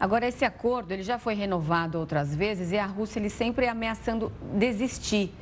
[0.01, 4.33] Agora, esse acordo ele já foi renovado outras vezes e a Rússia ele sempre ameaçando
[4.55, 5.33] desistir.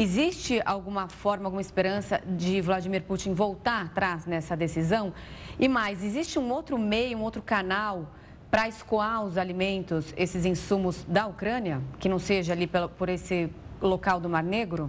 [0.00, 5.12] Existe alguma forma, alguma esperança de Vladimir Putin voltar atrás nessa decisão?
[5.58, 8.06] E mais, existe um outro meio, um outro canal
[8.48, 13.50] para escoar os alimentos, esses insumos da Ucrânia, que não seja ali por esse
[13.82, 14.88] local do Mar Negro?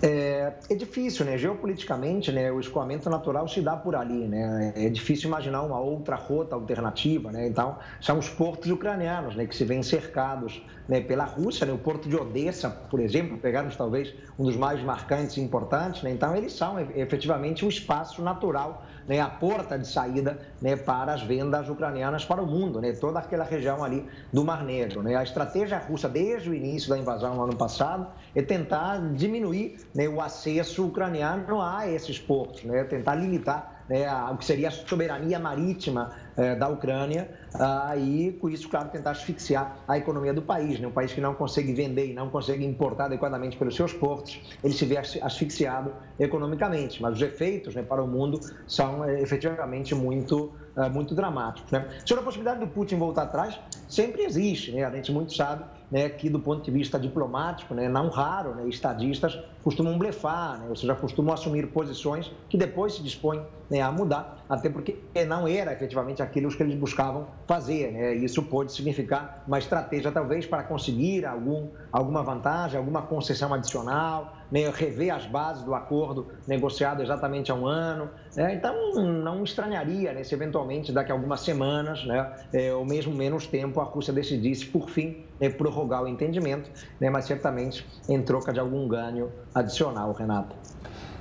[0.00, 1.36] É, é, difícil, né?
[1.36, 2.52] Geopoliticamente, né?
[2.52, 4.72] O escoamento natural se dá por ali, né?
[4.76, 7.48] É difícil imaginar uma outra rota alternativa, né?
[7.48, 9.44] Então, são os portos ucranianos, né?
[9.46, 11.00] Que se vêem cercados né?
[11.00, 11.72] pela Rússia, né?
[11.72, 16.10] O porto de Odessa, por exemplo, pegarmos talvez um dos mais marcantes e importantes, né?
[16.12, 21.22] Então, eles são efetivamente um espaço natural né, a porta de saída né, para as
[21.22, 25.02] vendas ucranianas para o mundo, né, toda aquela região ali do Mar Negro.
[25.02, 25.16] Né.
[25.16, 30.06] A estratégia russa, desde o início da invasão no ano passado, é tentar diminuir né,
[30.06, 35.38] o acesso ucraniano a esses portos, né, tentar limitar né, o que seria a soberania
[35.38, 40.78] marítima é, da Ucrânia ah, e, com isso, claro, tentar asfixiar a economia do país.
[40.78, 40.86] Né?
[40.86, 44.72] Um país que não consegue vender e não consegue importar adequadamente pelos seus portos, ele
[44.72, 47.02] se vê asfixiado economicamente.
[47.02, 51.70] Mas os efeitos né, para o mundo são é, efetivamente muito, é, muito dramáticos.
[51.72, 51.86] Né?
[52.04, 54.70] Sobre a possibilidade do Putin voltar atrás, sempre existe.
[54.70, 54.84] Né?
[54.84, 58.68] A gente muito sabe né, que do ponto de vista diplomático, né, não raro, né,
[58.68, 63.90] estadistas costumam blefar, né, ou seja, costumam assumir posições que depois se dispõem né, a
[63.90, 67.92] mudar, até porque não era efetivamente aquilo que eles buscavam fazer.
[67.92, 74.32] Né, isso pode significar uma estratégia, talvez, para conseguir algum, alguma vantagem, alguma concessão adicional,
[74.50, 78.10] né, rever as bases do acordo negociado exatamente há um ano.
[78.34, 83.14] Né, então, não estranharia né, se eventualmente, daqui a algumas semanas, né, é, ou mesmo
[83.14, 88.22] menos tempo, a Rússia decidisse, por fim, é, prorrogar o entendimento, né, mas certamente em
[88.22, 90.56] troca de algum ganho adicional, Renato.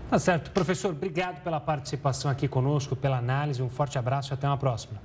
[0.10, 0.52] Tá certo.
[0.52, 3.62] Professor, obrigado pela participação aqui conosco, pela análise.
[3.62, 5.02] Um forte abraço e até uma próxima.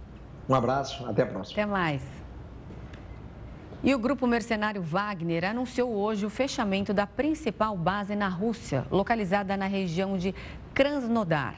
[0.48, 1.60] Um abraço, até a próxima.
[1.60, 2.02] Até mais.
[3.82, 9.56] E o grupo mercenário Wagner anunciou hoje o fechamento da principal base na Rússia, localizada
[9.56, 10.32] na região de
[10.72, 11.56] Krasnodar.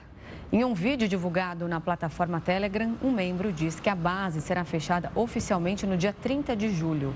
[0.50, 5.12] Em um vídeo divulgado na plataforma Telegram, um membro diz que a base será fechada
[5.14, 7.14] oficialmente no dia 30 de julho.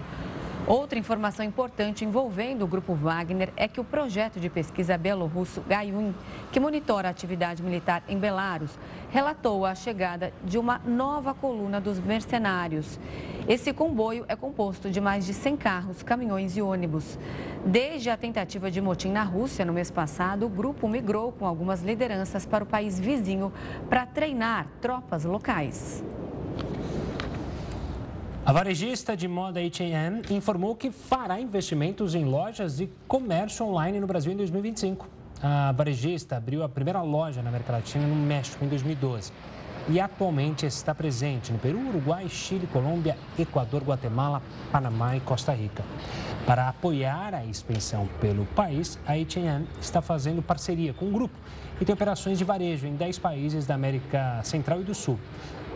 [0.69, 6.13] Outra informação importante envolvendo o Grupo Wagner é que o projeto de pesquisa belorrusso Gaiun,
[6.53, 8.79] que monitora a atividade militar em Belarus,
[9.09, 13.01] relatou a chegada de uma nova coluna dos mercenários.
[13.49, 17.19] Esse comboio é composto de mais de 100 carros, caminhões e ônibus.
[17.65, 21.81] Desde a tentativa de motim na Rússia no mês passado, o grupo migrou com algumas
[21.81, 23.51] lideranças para o país vizinho
[23.89, 26.05] para treinar tropas locais.
[28.49, 34.07] A varejista de moda H&M informou que fará investimentos em lojas e comércio online no
[34.07, 35.07] Brasil em 2025.
[35.43, 39.35] A varejista abriu a primeira loja na América Latina no México em 2012
[39.91, 45.85] e atualmente está presente no Peru, Uruguai, Chile, Colômbia, Equador, Guatemala, Panamá e Costa Rica.
[46.47, 51.37] Para apoiar a expansão pelo país, a H&M está fazendo parceria com um grupo
[51.79, 55.19] e tem operações de varejo em 10 países da América Central e do Sul.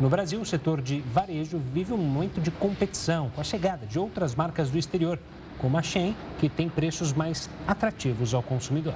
[0.01, 3.99] No Brasil, o setor de varejo vive um momento de competição com a chegada de
[3.99, 5.19] outras marcas do exterior,
[5.59, 8.95] como a Shein, que tem preços mais atrativos ao consumidor.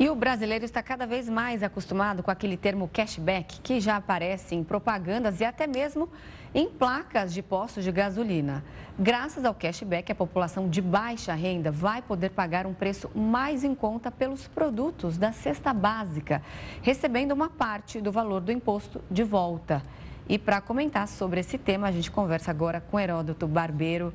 [0.00, 4.54] E o brasileiro está cada vez mais acostumado com aquele termo cashback, que já aparece
[4.54, 6.08] em propagandas e até mesmo
[6.54, 8.64] em placas de postos de gasolina.
[8.98, 13.74] Graças ao cashback, a população de baixa renda vai poder pagar um preço mais em
[13.74, 16.42] conta pelos produtos da cesta básica,
[16.82, 19.82] recebendo uma parte do valor do imposto de volta.
[20.28, 24.12] E para comentar sobre esse tema, a gente conversa agora com Heródoto Barbeiro.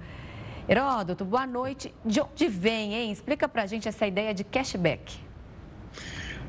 [0.68, 1.94] Heródoto, boa noite.
[2.06, 3.12] De onde vem, hein?
[3.12, 5.18] Explica para a gente essa ideia de cashback.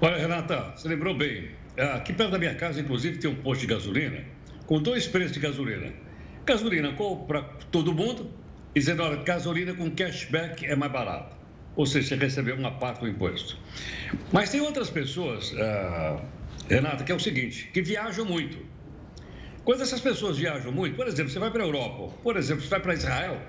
[0.01, 1.51] Olha, Renata, você lembrou bem.
[1.94, 4.34] Aqui perto da minha casa, inclusive, tem um posto de gasolina
[4.66, 5.92] com dois preços de gasolina.
[6.44, 6.94] Gasolina
[7.27, 8.31] para todo mundo,
[8.74, 11.37] e dizendo, olha, gasolina com cashback é mais barato.
[11.77, 13.59] Ou seja, você recebeu uma parte do imposto.
[14.33, 16.20] Mas tem outras pessoas, uh,
[16.68, 18.59] Renata, que é o seguinte, que viajam muito.
[19.64, 22.68] Quando essas pessoas viajam muito, por exemplo, você vai para a Europa, por exemplo, você
[22.68, 23.40] vai para Israel,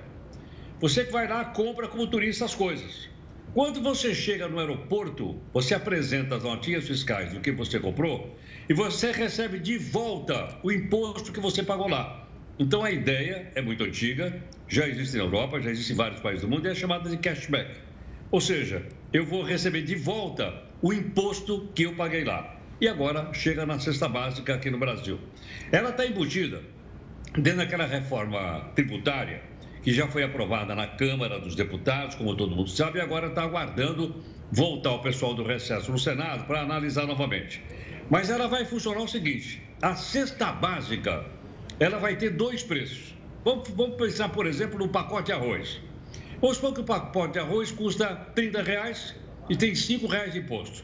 [0.80, 3.10] você que vai lá compra como turista as coisas.
[3.54, 8.36] Quando você chega no aeroporto, você apresenta as notinhas fiscais do que você comprou
[8.67, 12.28] e você recebe de volta o imposto que você pagou lá.
[12.58, 16.41] Então a ideia é muito antiga, já existe na Europa, já existe em vários países
[16.41, 17.80] do mundo e é chamada de cashback.
[18.32, 22.60] Ou seja, eu vou receber de volta o imposto que eu paguei lá.
[22.80, 25.19] E agora chega na cesta básica aqui no Brasil.
[25.71, 26.62] Ela está embutida
[27.34, 29.41] dentro daquela reforma tributária
[29.84, 33.43] que já foi aprovada na Câmara dos Deputados, como todo mundo sabe, e agora está
[33.43, 37.62] aguardando voltar o pessoal do recesso no Senado para analisar novamente.
[38.10, 41.26] Mas ela vai funcionar o seguinte: a cesta básica
[41.80, 43.15] ela vai ter dois preços.
[43.44, 45.80] Vamos, vamos pensar, por exemplo, no pacote de arroz.
[46.41, 49.15] Vamos supor que o pacote de arroz custa 30 reais
[49.50, 50.84] e tem 5 reais de imposto.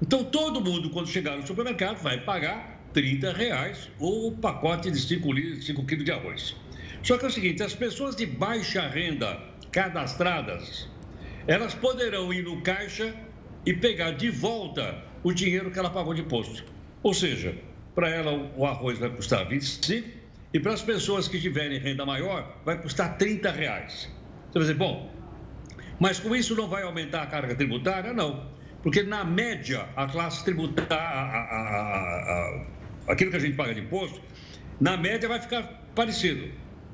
[0.00, 5.62] Então todo mundo, quando chegar no supermercado, vai pagar 30 reais o pacote de 5,
[5.62, 6.56] 5 quilos de arroz.
[7.02, 10.88] Só que é o seguinte, as pessoas de baixa renda cadastradas,
[11.46, 13.14] elas poderão ir no caixa
[13.64, 16.62] e pegar de volta o dinheiro que ela pagou de imposto.
[17.02, 17.52] Ou seja,
[17.96, 20.08] para ela o arroz vai custar 25
[20.54, 24.08] e para as pessoas que tiverem renda maior vai custar 30 reais.
[24.52, 25.12] Você vai dizer, bom,
[25.98, 28.12] mas com isso não vai aumentar a carga tributária?
[28.12, 28.48] Não.
[28.84, 30.94] Porque na média a classe tributária,
[33.08, 34.20] aquilo que a gente paga de imposto,
[34.80, 36.52] na média vai ficar parecido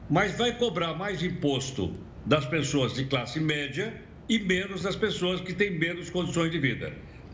[0.08, 1.92] mas vai cobrar mais imposto
[2.24, 3.94] das pessoas de classe média
[4.28, 6.92] e menos das pessoas que têm menos condições de vida.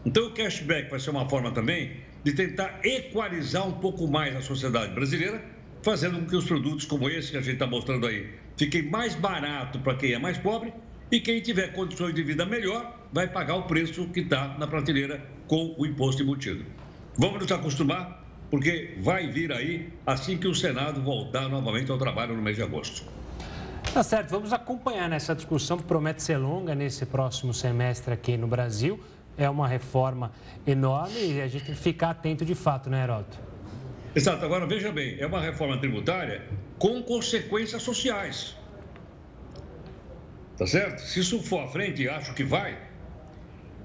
[0.08, 4.40] Então, o cashback vai ser uma forma também de tentar equalizar um pouco mais a
[4.40, 5.44] sociedade brasileira,
[5.82, 9.14] fazendo com que os produtos como esse que a gente está mostrando aí fiquem mais
[9.14, 10.72] barato para quem é mais pobre
[11.12, 15.22] e quem tiver condições de vida melhor vai pagar o preço que está na prateleira
[15.46, 16.64] com o imposto embutido.
[17.18, 22.34] Vamos nos acostumar porque vai vir aí assim que o Senado voltar novamente ao trabalho
[22.34, 23.04] no mês de agosto.
[23.92, 28.46] Tá certo, vamos acompanhar nessa discussão que promete ser longa nesse próximo semestre aqui no
[28.46, 28.98] Brasil.
[29.38, 30.32] É uma reforma
[30.66, 33.38] enorme e a gente tem que ficar atento de fato, né, Heroto?
[34.14, 34.44] Exato.
[34.44, 36.42] Agora, veja bem, é uma reforma tributária
[36.76, 38.56] com consequências sociais.
[40.56, 41.00] Tá certo?
[41.02, 42.76] Se isso for à frente, e acho que vai,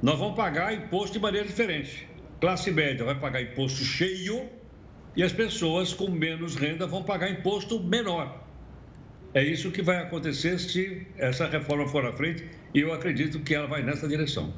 [0.01, 2.10] nós vamos pagar imposto de maneira diferente.
[2.41, 4.49] Classe média vai pagar imposto cheio
[5.16, 8.43] e as pessoas com menos renda vão pagar imposto menor.
[9.36, 13.54] É isso que vai acontecer se essa reforma for à frente e eu acredito que
[13.54, 14.51] ela vai nessa direção.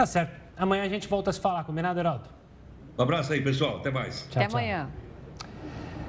[0.00, 0.32] Tá certo.
[0.56, 2.24] Amanhã a gente volta a se falar, combinado, Heraldo?
[2.98, 3.76] Um abraço aí, pessoal.
[3.76, 4.26] Até mais.
[4.30, 4.58] Tchau, Até tchau.
[4.58, 4.88] amanhã.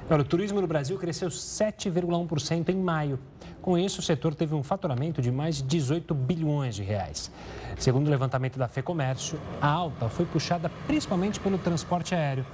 [0.10, 3.20] o turismo no Brasil cresceu 7,1% em maio.
[3.62, 7.30] Com isso, o setor teve um faturamento de mais de 18 bilhões de reais.
[7.78, 12.46] Segundo o levantamento da FEComércio, a alta foi puxada principalmente pelo transporte aéreo.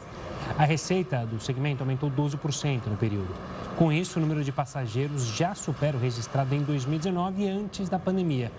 [0.58, 3.32] A receita do segmento aumentou 12% no período.
[3.76, 8.52] Com isso, o número de passageiros já supera o registrado em 2019 antes da pandemia.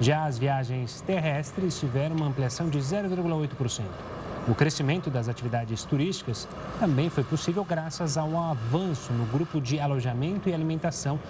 [0.00, 3.82] Já as viagens terrestres tiveram uma ampliação de 0,8%.
[4.48, 6.48] O crescimento das atividades turísticas
[6.80, 11.20] também foi possível graças ao avanço no grupo de alojamento e alimentação,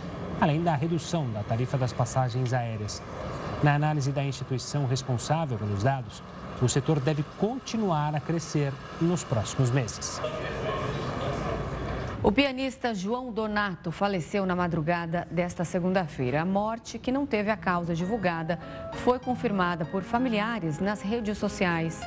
[0.41, 3.03] além da redução da tarifa das passagens aéreas.
[3.61, 6.23] Na análise da instituição responsável pelos dados,
[6.63, 10.21] o setor deve continuar a crescer nos próximos meses.
[12.21, 16.43] O pianista João Donato faleceu na madrugada desta segunda-feira.
[16.43, 18.59] A morte, que não teve a causa divulgada,
[18.93, 22.01] foi confirmada por familiares nas redes sociais.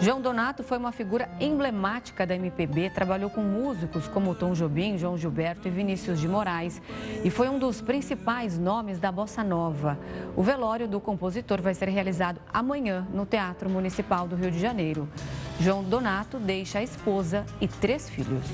[0.00, 5.18] João Donato foi uma figura emblemática da MPB, trabalhou com músicos como Tom Jobim, João
[5.18, 6.80] Gilberto e Vinícius de Moraes
[7.22, 9.98] e foi um dos principais nomes da bossa nova.
[10.34, 15.06] O velório do compositor vai ser realizado amanhã no Teatro Municipal do Rio de Janeiro.
[15.60, 18.46] João Donato deixa a esposa e três filhos.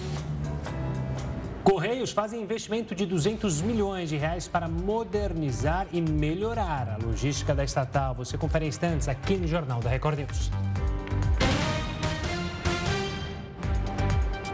[1.68, 7.62] Correios fazem investimento de 200 milhões de reais para modernizar e melhorar a logística da
[7.62, 8.14] estatal.
[8.14, 10.50] Você confere instantes aqui no Jornal da Record News.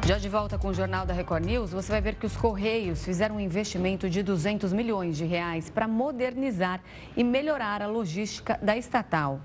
[0.05, 3.05] Já de volta com o Jornal da Record News, você vai ver que os Correios
[3.05, 6.81] fizeram um investimento de 200 milhões de reais para modernizar
[7.17, 9.41] e melhorar a logística da estatal.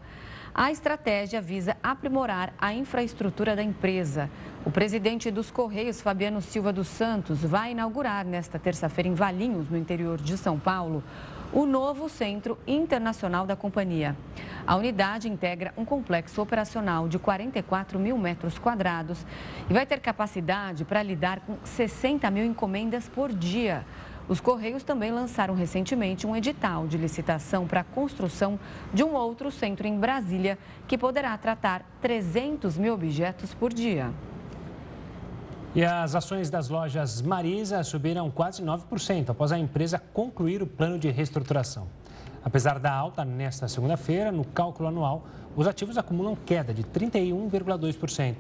[0.54, 4.30] A estratégia visa aprimorar a infraestrutura da empresa.
[4.70, 9.76] O presidente dos Correios, Fabiano Silva dos Santos, vai inaugurar nesta terça-feira em Valinhos, no
[9.76, 11.04] interior de São Paulo,
[11.52, 14.16] o novo Centro Internacional da Companhia.
[14.68, 19.26] A unidade integra um complexo operacional de 44 mil metros quadrados
[19.68, 23.84] e vai ter capacidade para lidar com 60 mil encomendas por dia.
[24.28, 28.60] Os Correios também lançaram recentemente um edital de licitação para a construção
[28.94, 34.14] de um outro centro em Brasília, que poderá tratar 300 mil objetos por dia.
[35.76, 40.98] E as ações das lojas Marisa subiram quase 9% após a empresa concluir o plano
[40.98, 41.88] de reestruturação.
[42.44, 48.36] Apesar da alta nesta segunda-feira, no cálculo anual, os ativos acumulam queda de 31,2%.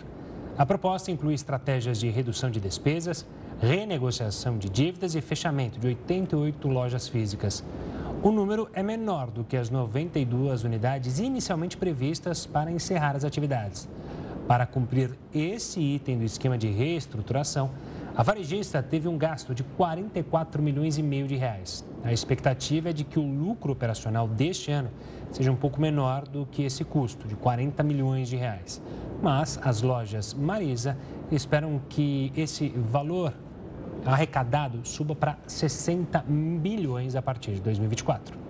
[0.57, 3.25] A proposta inclui estratégias de redução de despesas,
[3.61, 7.63] renegociação de dívidas e fechamento de 88 lojas físicas.
[8.23, 13.87] O número é menor do que as 92 unidades inicialmente previstas para encerrar as atividades.
[14.49, 17.69] Para cumprir esse item do esquema de reestruturação,
[18.15, 21.85] a varejista teve um gasto de 44 milhões e meio de reais.
[22.03, 24.89] A expectativa é de que o lucro operacional deste ano
[25.29, 28.81] seja um pouco menor do que esse custo, de 40 milhões de reais.
[29.21, 30.97] Mas as lojas Marisa
[31.31, 33.35] esperam que esse valor
[34.03, 36.25] arrecadado suba para 60
[36.59, 38.48] bilhões a partir de 2024.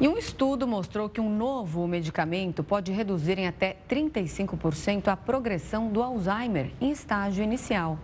[0.00, 5.88] E um estudo mostrou que um novo medicamento pode reduzir em até 35% a progressão
[5.88, 7.98] do Alzheimer em estágio inicial.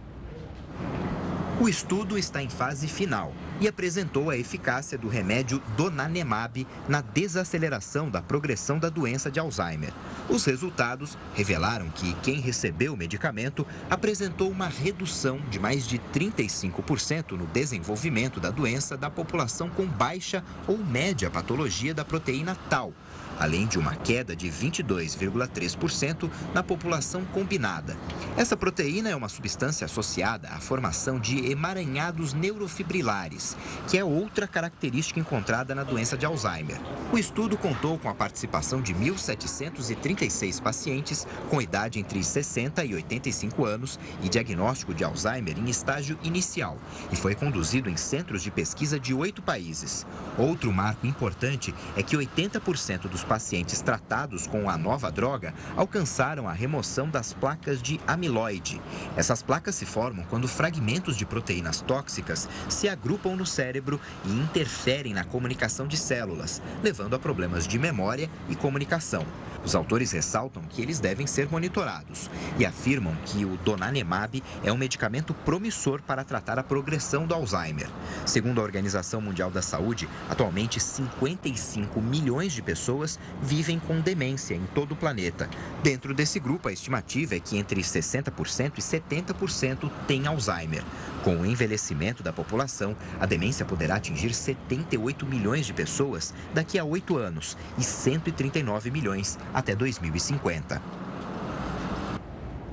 [1.61, 8.11] O estudo está em fase final e apresentou a eficácia do remédio Donanemab na desaceleração
[8.11, 9.93] da progressão da doença de Alzheimer.
[10.29, 17.33] Os resultados revelaram que quem recebeu o medicamento apresentou uma redução de mais de 35%
[17.33, 22.95] no desenvolvimento da doença da população com baixa ou média patologia da proteína Tau
[23.41, 27.97] além de uma queda de 22,3% na população combinada.
[28.41, 33.55] Essa proteína é uma substância associada à formação de emaranhados neurofibrilares,
[33.87, 36.81] que é outra característica encontrada na doença de Alzheimer.
[37.13, 43.67] O estudo contou com a participação de 1.736 pacientes com idade entre 60 e 85
[43.67, 46.79] anos e diagnóstico de Alzheimer em estágio inicial
[47.13, 50.07] e foi conduzido em centros de pesquisa de oito países.
[50.39, 56.55] Outro marco importante é que 80% dos pacientes tratados com a nova droga alcançaram a
[56.55, 58.01] remoção das placas de
[58.31, 58.81] amiloide.
[59.17, 65.13] Essas placas se formam quando fragmentos de proteínas tóxicas se agrupam no cérebro e interferem
[65.13, 69.27] na comunicação de células, levando a problemas de memória e comunicação.
[69.65, 74.77] Os autores ressaltam que eles devem ser monitorados e afirmam que o Donanemab é um
[74.77, 77.89] medicamento promissor para tratar a progressão do Alzheimer.
[78.25, 84.65] Segundo a Organização Mundial da Saúde, atualmente 55 milhões de pessoas vivem com demência em
[84.75, 85.49] todo o planeta.
[85.83, 90.83] Dentro desse grupo, a estimativa é que entre 60% e 70% têm Alzheimer.
[91.23, 96.85] Com o envelhecimento da população, a demência poderá atingir 78 milhões de pessoas daqui a
[96.85, 100.81] oito anos e 139 milhões até 2050.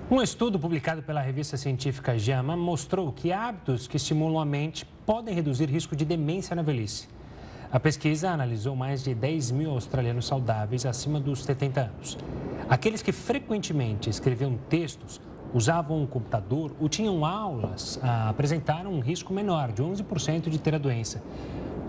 [0.10, 5.36] Um estudo publicado pela revista científica JAMA mostrou que hábitos que estimulam a mente podem
[5.36, 7.10] reduzir risco de demência na velhice.
[7.70, 12.18] A pesquisa analisou mais de 10 mil australianos saudáveis acima dos 70 anos.
[12.70, 15.20] Aqueles que frequentemente escreviam textos,
[15.54, 20.76] usavam um computador ou tinham aulas ah, apresentaram um risco menor, de 11% de ter
[20.76, 21.22] a doença.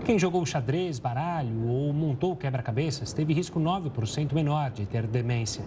[0.05, 5.63] Quem jogou xadrez, baralho ou montou quebra-cabeças teve risco 9% menor de ter demência.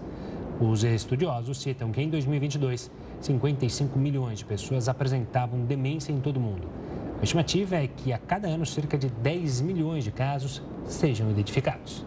[0.61, 6.41] Os estudiosos citam que em 2022, 55 milhões de pessoas apresentavam demência em todo o
[6.41, 6.69] mundo.
[7.21, 12.05] A estimativa é que a cada ano cerca de 10 milhões de casos sejam identificados.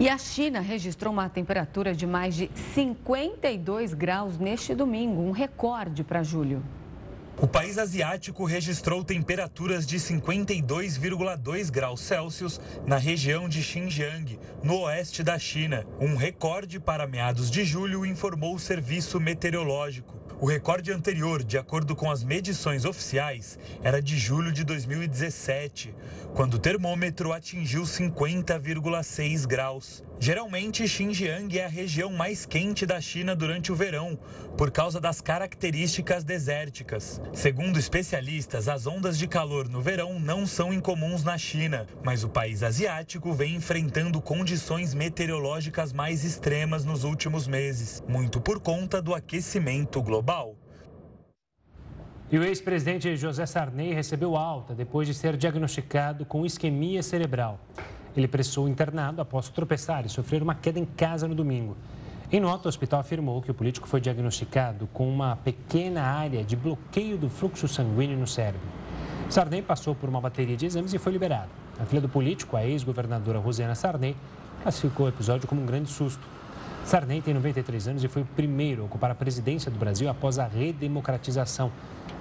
[0.00, 6.02] E a China registrou uma temperatura de mais de 52 graus neste domingo, um recorde
[6.02, 6.62] para julho.
[7.38, 15.22] O país asiático registrou temperaturas de 52,2 graus Celsius na região de Xinjiang, no oeste
[15.22, 15.86] da China.
[16.00, 20.16] Um recorde para meados de julho, informou o serviço meteorológico.
[20.40, 25.94] O recorde anterior, de acordo com as medições oficiais, era de julho de 2017,
[26.34, 30.02] quando o termômetro atingiu 50,6 graus.
[30.18, 34.18] Geralmente, Xinjiang é a região mais quente da China durante o verão,
[34.56, 37.20] por causa das características desérticas.
[37.34, 42.28] Segundo especialistas, as ondas de calor no verão não são incomuns na China, mas o
[42.28, 49.14] país asiático vem enfrentando condições meteorológicas mais extremas nos últimos meses, muito por conta do
[49.14, 50.56] aquecimento global.
[52.32, 57.60] E o ex-presidente José Sarney recebeu alta depois de ser diagnosticado com isquemia cerebral.
[58.16, 61.76] Ele precisou internado após tropeçar e sofrer uma queda em casa no domingo.
[62.32, 66.56] Em nota, o hospital afirmou que o político foi diagnosticado com uma pequena área de
[66.56, 68.66] bloqueio do fluxo sanguíneo no cérebro.
[69.28, 71.50] Sarney passou por uma bateria de exames e foi liberado.
[71.78, 74.16] A filha do político, a ex-governadora Rosiana Sarney,
[74.62, 76.26] classificou o episódio como um grande susto.
[76.84, 80.38] Sarney tem 93 anos e foi o primeiro a ocupar a presidência do Brasil após
[80.38, 81.70] a redemocratização,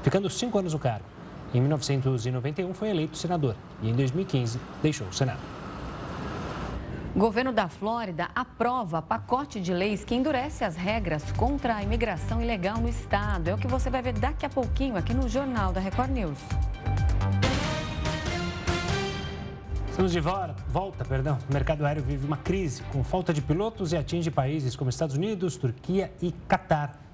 [0.04, 1.06] ficando cinco anos no cargo.
[1.54, 5.55] Em 1991 foi eleito senador e em 2015 deixou o Senado.
[7.16, 12.78] Governo da Flórida aprova pacote de leis que endurece as regras contra a imigração ilegal
[12.78, 13.48] no estado.
[13.48, 16.38] É o que você vai ver daqui a pouquinho aqui no Jornal da Record News.
[19.90, 21.38] Estamos de volta, perdão.
[21.50, 25.16] O mercado aéreo vive uma crise com falta de pilotos e atinge países como Estados
[25.16, 27.05] Unidos, Turquia e Catar.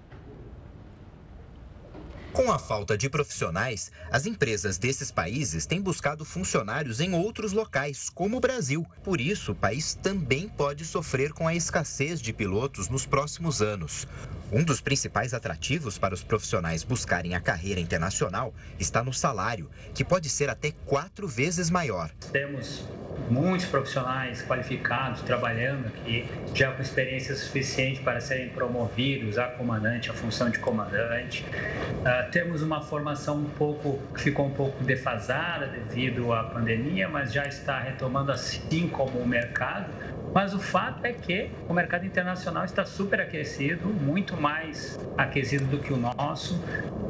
[2.34, 8.09] Com a falta de profissionais, as empresas desses países têm buscado funcionários em outros locais,
[8.09, 8.88] como o Brasil.
[9.03, 14.07] Por isso, o país também pode sofrer com a escassez de pilotos nos próximos anos.
[14.53, 20.03] Um dos principais atrativos para os profissionais buscarem a carreira internacional está no salário, que
[20.03, 22.11] pode ser até quatro vezes maior.
[22.33, 22.85] Temos
[23.29, 30.13] muitos profissionais qualificados trabalhando aqui, já com experiência suficiente para serem promovidos a comandante, a
[30.13, 31.45] função de comandante.
[31.45, 37.31] Uh, temos uma formação um pouco que ficou um pouco defasada devido à pandemia, mas
[37.31, 39.89] já está retomando assim como o mercado.
[40.34, 45.77] Mas o fato é que o mercado internacional está super aquecido, muito mais aquecido do
[45.77, 46.61] que o nosso,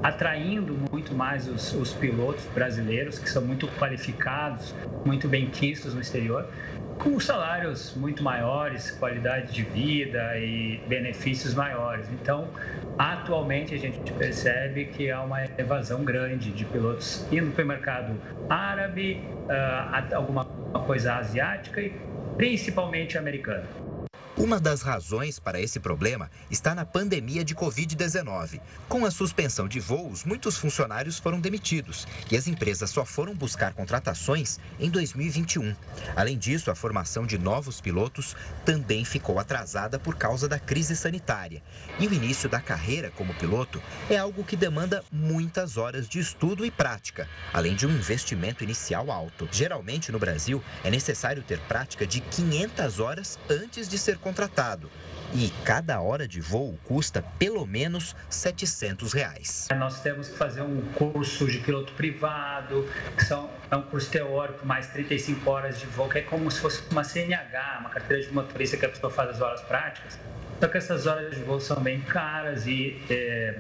[0.01, 4.74] atraindo muito mais os, os pilotos brasileiros, que são muito qualificados,
[5.05, 6.49] muito bem quistos no exterior,
[7.02, 12.08] com salários muito maiores, qualidade de vida e benefícios maiores.
[12.12, 12.47] Então,
[12.97, 18.16] atualmente a gente percebe que há uma evasão grande de pilotos indo para o mercado
[18.47, 20.45] árabe, uh, alguma
[20.86, 21.91] coisa asiática e
[22.38, 23.66] principalmente americana.
[24.38, 28.61] Uma das razões para esse problema está na pandemia de Covid-19.
[28.88, 33.73] Com a suspensão de voos, muitos funcionários foram demitidos e as empresas só foram buscar
[33.73, 35.75] contratações em 2021.
[36.15, 41.61] Além disso, a formação de novos pilotos também ficou atrasada por causa da crise sanitária.
[41.99, 46.65] E o início da carreira como piloto é algo que demanda muitas horas de estudo
[46.65, 49.47] e prática, além de um investimento inicial alto.
[49.51, 54.89] Geralmente no Brasil é necessário ter prática de 500 horas antes de ser contratado.
[55.34, 59.67] E cada hora de voo custa pelo menos 700 reais.
[59.78, 64.65] Nós temos que fazer um curso de piloto privado, que são, é um curso teórico,
[64.65, 68.34] mais 35 horas de voo, que é como se fosse uma CNH, uma carteira de
[68.34, 70.19] motorista que a pessoa faz as horas práticas.
[70.62, 73.55] Só que essas horas de voo são bem caras e é,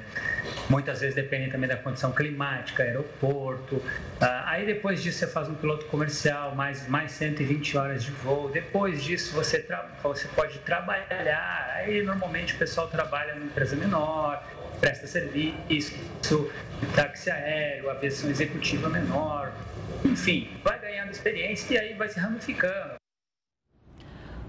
[0.69, 3.81] muitas vezes dependem também da condição climática, aeroporto.
[4.19, 8.49] Ah, aí depois disso você faz um piloto comercial, mais, mais 120 horas de voo.
[8.49, 9.65] Depois disso você,
[10.03, 11.73] você pode trabalhar.
[11.75, 14.43] Aí normalmente o pessoal trabalha numa empresa menor,
[14.79, 15.97] presta serviço,
[16.95, 19.51] táxi aéreo, aviação executiva menor.
[20.05, 23.00] Enfim, vai ganhando experiência e aí vai se ramificando.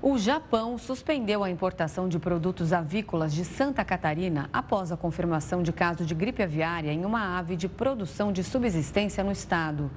[0.04, 5.72] O Japão suspendeu a importação de produtos avícolas de Santa Catarina após a confirmação de
[5.72, 9.88] caso de gripe aviária em uma ave de produção de subsistência no estado.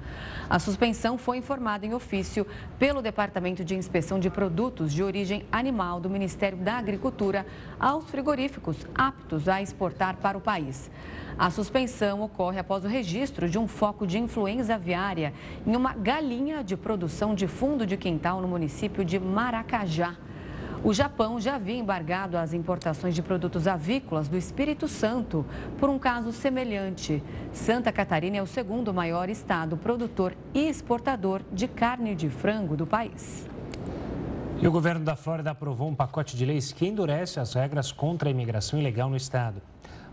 [0.48, 2.46] A suspensão foi informada em ofício
[2.78, 7.44] pelo Departamento de Inspeção de Produtos de Origem Animal do Ministério da Agricultura
[7.76, 10.88] aos frigoríficos aptos a exportar para o país.
[11.36, 15.34] A suspensão ocorre após o registro de um foco de influenza aviária
[15.66, 19.95] em uma galinha de produção de fundo de quintal no município de Maracajá.
[20.84, 25.44] O Japão já havia embargado as importações de produtos avícolas do Espírito Santo
[25.78, 27.22] por um caso semelhante.
[27.52, 32.86] Santa Catarina é o segundo maior estado produtor e exportador de carne de frango do
[32.86, 33.48] país.
[34.60, 38.28] E o governo da Flórida aprovou um pacote de leis que endurece as regras contra
[38.28, 39.60] a imigração ilegal no estado.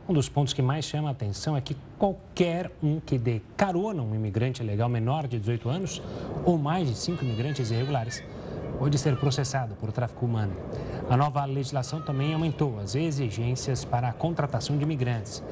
[0.08, 4.02] Um dos pontos que mais chama a atenção é que qualquer um que dê carona
[4.02, 6.02] a um imigrante ilegal menor de 18 anos
[6.44, 8.22] ou mais de cinco imigrantes irregulares
[8.78, 10.54] pode ser processado por tráfico humano.
[11.10, 15.44] A nova legislação também aumentou as exigências para a contratação de imigrantes.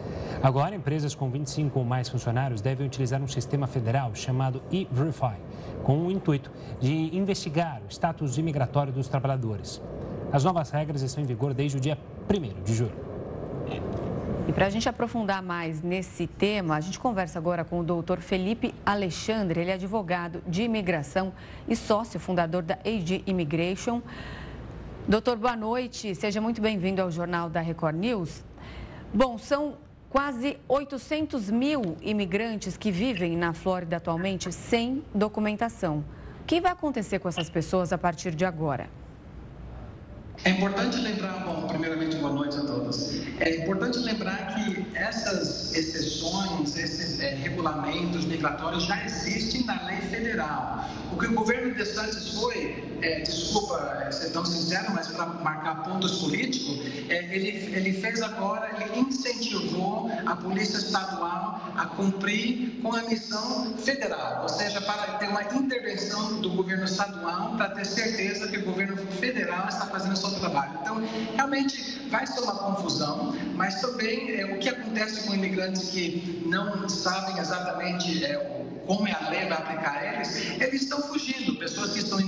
[0.41, 5.37] Agora, empresas com 25 ou mais funcionários devem utilizar um sistema federal chamado E-Verify,
[5.83, 9.81] com o intuito de investigar o status imigratório dos trabalhadores.
[10.31, 11.97] As novas regras estão em vigor desde o dia
[12.29, 14.10] 1 de julho.
[14.47, 18.19] E para a gente aprofundar mais nesse tema, a gente conversa agora com o doutor
[18.19, 19.61] Felipe Alexandre.
[19.61, 21.31] Ele é advogado de imigração
[21.67, 24.01] e sócio fundador da AG Immigration.
[25.07, 26.15] Doutor, boa noite.
[26.15, 28.43] Seja muito bem-vindo ao Jornal da Record News.
[29.13, 29.75] Bom, são
[30.09, 36.03] quase 800 mil imigrantes que vivem na Flórida atualmente sem documentação.
[36.41, 38.89] O que vai acontecer com essas pessoas a partir de agora?
[40.43, 43.11] É importante lembrar, bom, primeiramente boa noite a todos.
[43.39, 50.89] É importante lembrar que essas exceções, esses é, regulamentos migratórios já existem na lei federal.
[51.13, 55.83] O que o governo de Santos foi, é, desculpa ser tão sincero, mas para marcar
[55.83, 62.95] pontos políticos, é, ele, ele fez agora, ele incentivou a Polícia Estadual a cumprir com
[62.95, 68.47] a missão federal, ou seja, para ter uma intervenção do governo estadual para ter certeza
[68.47, 70.71] que o governo federal está fazendo o trabalho.
[70.81, 71.01] Então,
[71.35, 76.87] realmente vai ser uma confusão, mas também é, o que acontece com imigrantes que não
[76.89, 78.37] sabem exatamente é,
[78.85, 81.55] como é a lei vai aplicar eles, eles estão fugindo.
[81.55, 82.19] Pessoas que estão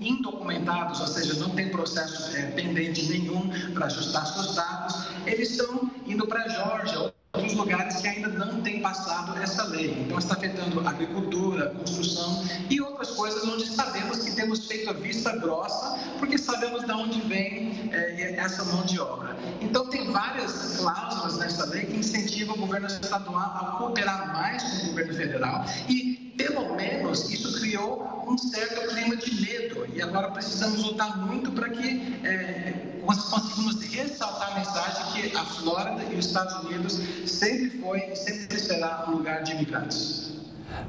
[0.00, 5.90] indocumentados, ou seja, não tem processo é, pendente nenhum para ajustar seus dados, eles estão
[6.06, 9.96] indo para a Geórgia outros lugares que ainda não têm passado essa lei.
[10.00, 14.90] Então, está afetando a agricultura, a construção e outras coisas onde sabemos que temos feito
[14.90, 19.36] a vista grossa, porque sabemos de onde vem é, essa mão de obra.
[19.60, 24.86] Então, tem várias cláusulas nessa lei que incentivam o governo estadual a cooperar mais com
[24.86, 30.30] o governo federal e pelo menos isso criou um certo clima de medo e agora
[30.30, 36.26] precisamos lutar muito para que é, conseguimos ressaltar a mensagem que a Flórida e os
[36.26, 40.32] Estados Unidos sempre foi e sempre será um lugar de imigrantes.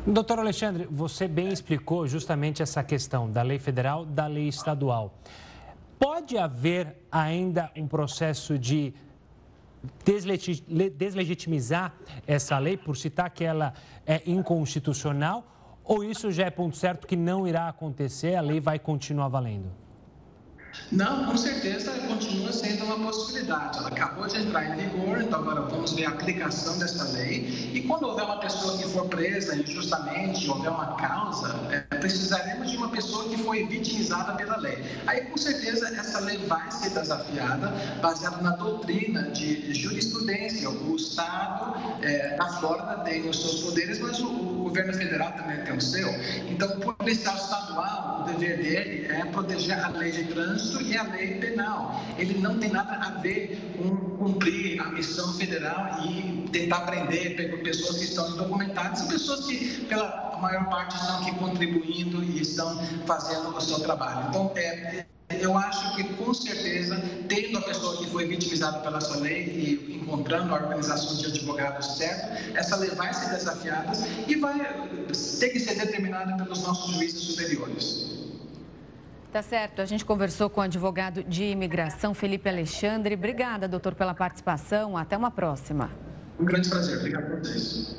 [0.06, 5.14] Doutor Alexandre, você bem explicou justamente essa questão da lei federal, da lei estadual.
[6.00, 8.94] Pode haver ainda um processo de
[10.98, 11.94] deslegitimizar
[12.26, 13.74] essa lei por citar que ela
[14.06, 15.46] é inconstitucional?
[15.84, 19.87] Ou isso já é ponto certo que não irá acontecer, a lei vai continuar valendo?
[20.92, 23.78] Não, com certeza continua sendo uma possibilidade.
[23.78, 27.72] Ela acabou de entrar em vigor, então agora vamos ver a aplicação dessa lei.
[27.74, 32.78] E quando houver uma pessoa que for presa injustamente, houver uma causa, é, precisaremos de
[32.78, 34.78] uma pessoa que foi vitimizada pela lei.
[35.06, 37.68] Aí, com certeza, essa lei vai ser desafiada,
[38.02, 40.70] baseada na doutrina de jurisprudência.
[40.70, 45.76] O Estado, é, na Flórida, tem os seus poderes, mas o governo federal também tem
[45.76, 46.10] o seu.
[46.48, 51.04] Então, o policial estadual, o dever dele é proteger a lei de trânsito e a
[51.04, 52.02] lei penal.
[52.18, 57.98] Ele não tem nada a ver com cumprir a missão federal e tentar prender pessoas
[57.98, 63.56] que estão indocumentadas e pessoas que, pela maior parte, estão aqui contribuindo e estão fazendo
[63.56, 64.28] o seu trabalho.
[64.30, 65.06] Então, é,
[65.48, 69.96] eu acho que, com certeza, tendo a pessoa que foi vitimizada pela sua lei e
[69.96, 73.94] encontrando a organização de advogados certo, essa lei vai ser desafiada
[74.28, 74.60] e vai
[75.40, 78.18] ter que ser determinada pelos nossos juízes superiores.
[79.32, 79.82] Tá certo.
[79.82, 83.16] A gente conversou com o advogado de imigração Felipe Alexandre.
[83.16, 84.98] Obrigada, doutor, pela participação.
[84.98, 85.92] Até uma próxima.
[86.40, 86.98] Um grande prazer.
[86.98, 87.96] Obrigado por vocês.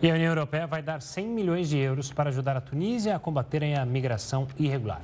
[0.00, 3.18] E a União Europeia vai dar 100 milhões de euros para ajudar a Tunísia a
[3.18, 5.02] combaterem a migração irregular.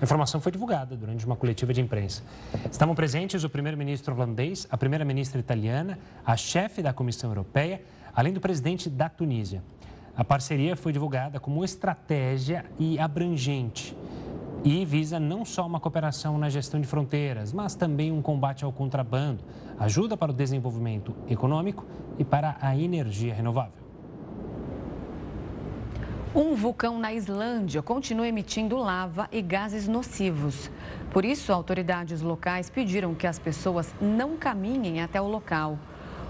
[0.00, 2.22] A informação foi divulgada durante uma coletiva de imprensa.
[2.70, 7.80] Estavam presentes o primeiro-ministro holandês, a primeira-ministra italiana, a chefe da Comissão Europeia,
[8.14, 9.62] além do presidente da Tunísia.
[10.14, 13.96] A parceria foi divulgada como estratégia e abrangente
[14.64, 18.72] e visa não só uma cooperação na gestão de fronteiras, mas também um combate ao
[18.72, 19.44] contrabando,
[19.78, 21.86] ajuda para o desenvolvimento econômico
[22.18, 23.85] e para a energia renovável.
[26.36, 30.70] Um vulcão na Islândia continua emitindo lava e gases nocivos.
[31.10, 35.78] Por isso, autoridades locais pediram que as pessoas não caminhem até o local.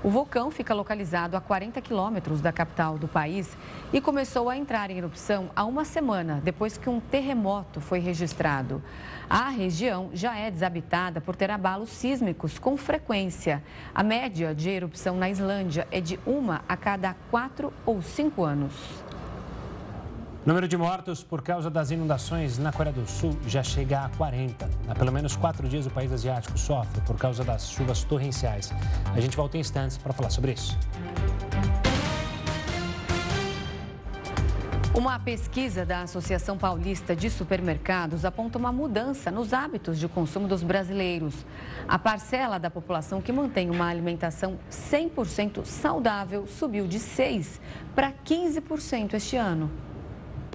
[0.05, 3.57] O vulcão fica localizado a 40 quilômetros da capital do país
[3.93, 8.81] e começou a entrar em erupção há uma semana, depois que um terremoto foi registrado.
[9.29, 13.61] A região já é desabitada por ter abalos sísmicos com frequência.
[13.93, 18.73] A média de erupção na Islândia é de uma a cada quatro ou cinco anos.
[20.47, 24.09] O número de mortos por causa das inundações na Coreia do Sul já chega a
[24.11, 24.71] 40.
[24.87, 28.73] Há pelo menos quatro dias o país asiático sofre por causa das chuvas torrenciais.
[29.13, 30.79] A gente volta em instantes para falar sobre isso.
[34.95, 40.63] Uma pesquisa da Associação Paulista de Supermercados aponta uma mudança nos hábitos de consumo dos
[40.63, 41.45] brasileiros.
[41.89, 47.59] A parcela da população que mantém uma alimentação 100% saudável subiu de 6%
[47.97, 49.69] para 15% este ano.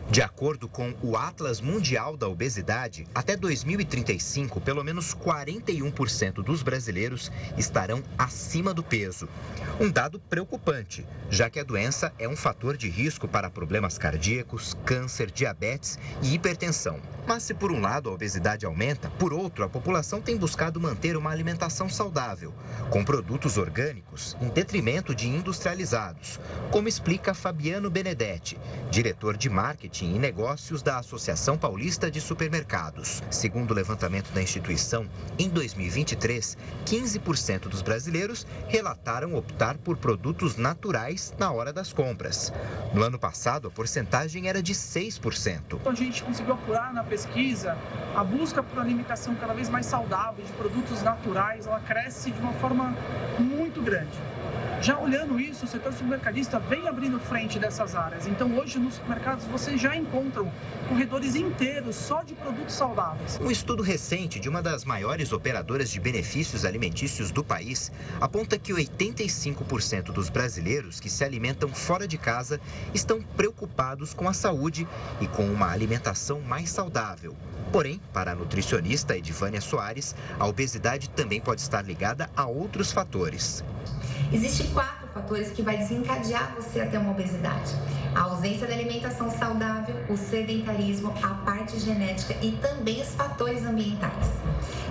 [0.09, 7.31] De acordo com o Atlas Mundial da Obesidade, até 2035, pelo menos 41% dos brasileiros
[7.57, 9.29] estarão acima do peso.
[9.79, 14.75] Um dado preocupante, já que a doença é um fator de risco para problemas cardíacos,
[14.85, 16.99] câncer, diabetes e hipertensão.
[17.25, 21.15] Mas se por um lado a obesidade aumenta, por outro a população tem buscado manter
[21.15, 22.53] uma alimentação saudável,
[22.89, 26.39] com produtos orgânicos, em detrimento de industrializados,
[26.69, 33.21] como explica Fabiano Benedetti, diretor de marketing e negócios da Associação Paulista de Supermercados.
[33.29, 35.05] Segundo o levantamento da instituição,
[35.37, 42.53] em 2023, 15% dos brasileiros relataram optar por produtos naturais na hora das compras.
[42.93, 45.79] No ano passado, a porcentagem era de 6%.
[45.85, 47.77] A gente conseguiu apurar na pesquisa,
[48.15, 52.53] a busca por alimentação cada vez mais saudável, de produtos naturais, ela cresce de uma
[52.53, 52.95] forma
[53.37, 54.17] muito grande.
[54.81, 58.25] Já olhando isso, o setor supermercadista vem abrindo frente dessas áreas.
[58.25, 60.51] Então, hoje nos supermercados você já encontram
[60.89, 63.39] corredores inteiros só de produtos saudáveis.
[63.39, 68.73] Um estudo recente de uma das maiores operadoras de benefícios alimentícios do país aponta que
[68.73, 72.59] 85% dos brasileiros que se alimentam fora de casa
[72.91, 74.87] estão preocupados com a saúde
[75.21, 77.35] e com uma alimentação mais saudável.
[77.71, 83.63] Porém, para a nutricionista Edivânia Soares, a obesidade também pode estar ligada a outros fatores.
[84.31, 87.75] Existem quatro fatores que vai desencadear você a ter uma obesidade.
[88.15, 94.27] A ausência da alimentação saudável, o sedentarismo, a parte genética e também os fatores ambientais.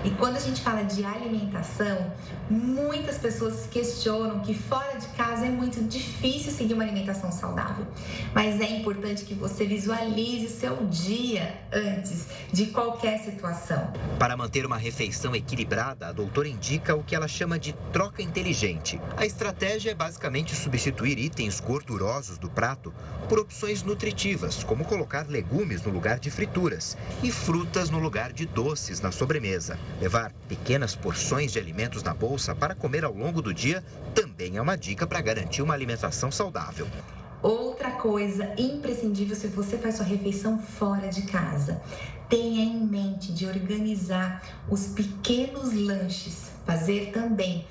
[0.02, 2.10] E quando a gente fala de alimentação,
[2.48, 7.86] muitas pessoas questionam que fora de casa é muito difícil seguir uma alimentação saudável.
[8.34, 13.92] Mas é importante que você visualize seu dia antes de qualquer situação.
[14.18, 18.98] Para manter uma refeição equilibrada, a doutora indica o que ela chama de troca inteligente.
[19.18, 22.92] A estratégia é basicamente substituir itens gordurosos do prato
[23.28, 28.44] por opções nutritivas, como colocar legumes no lugar de frituras e frutas no lugar de
[28.44, 29.78] doces na sobremesa.
[30.00, 34.60] Levar pequenas porções de alimentos na bolsa para comer ao longo do dia também é
[34.60, 36.88] uma dica para garantir uma alimentação saudável.
[37.40, 41.80] Outra coisa imprescindível se você faz sua refeição fora de casa,
[42.28, 47.64] tenha em mente de organizar os pequenos lanches, fazer também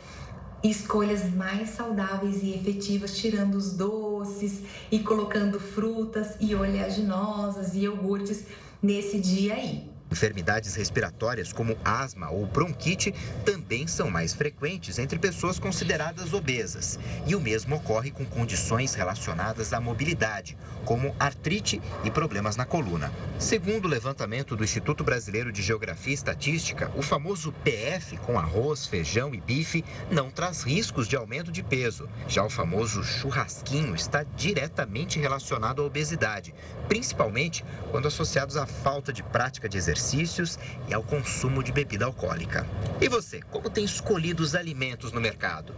[0.64, 8.46] escolhas mais saudáveis e efetivas, tirando os doces e colocando frutas e oleaginosas e iogurtes
[8.82, 9.99] nesse dia aí.
[10.12, 13.14] Enfermidades respiratórias como asma ou bronquite
[13.46, 17.00] também são mais frequentes entre pessoas consideradas obesas.
[17.28, 23.12] E o mesmo ocorre com condições relacionadas à mobilidade, como artrite e problemas na coluna.
[23.38, 28.88] Segundo o levantamento do Instituto Brasileiro de Geografia e Estatística, o famoso PF com arroz,
[28.88, 32.10] feijão e bife não traz riscos de aumento de peso.
[32.28, 36.54] Já o famoso churrasquinho está diretamente relacionado à obesidade,
[36.88, 42.66] principalmente quando associados à falta de prática de exercícios e ao consumo de bebida alcoólica.
[43.02, 45.76] E você, como tem escolhido os alimentos no mercado?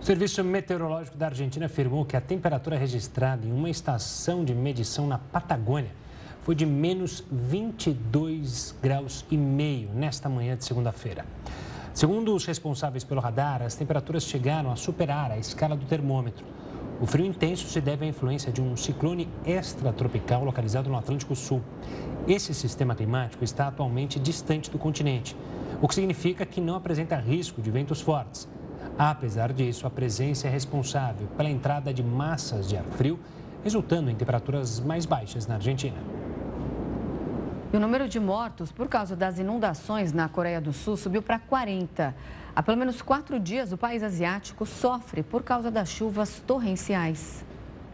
[0.00, 5.06] O Serviço Meteorológico da Argentina afirmou que a temperatura registrada em uma estação de medição
[5.06, 5.90] na Patagônia
[6.42, 11.26] foi de menos 22 graus e meio nesta manhã de segunda-feira.
[11.92, 16.46] Segundo os responsáveis pelo radar, as temperaturas chegaram a superar a escala do termômetro.
[17.00, 21.62] O frio intenso se deve à influência de um ciclone extratropical localizado no Atlântico Sul.
[22.28, 25.34] Esse sistema climático está atualmente distante do continente,
[25.80, 28.46] o que significa que não apresenta risco de ventos fortes.
[28.98, 33.18] Apesar disso, a presença é responsável pela entrada de massas de ar frio,
[33.64, 35.96] resultando em temperaturas mais baixas na Argentina.
[37.72, 41.38] E o número de mortos por causa das inundações na Coreia do Sul subiu para
[41.38, 42.12] 40.
[42.54, 47.44] Há pelo menos quatro dias, o país asiático sofre por causa das chuvas torrenciais.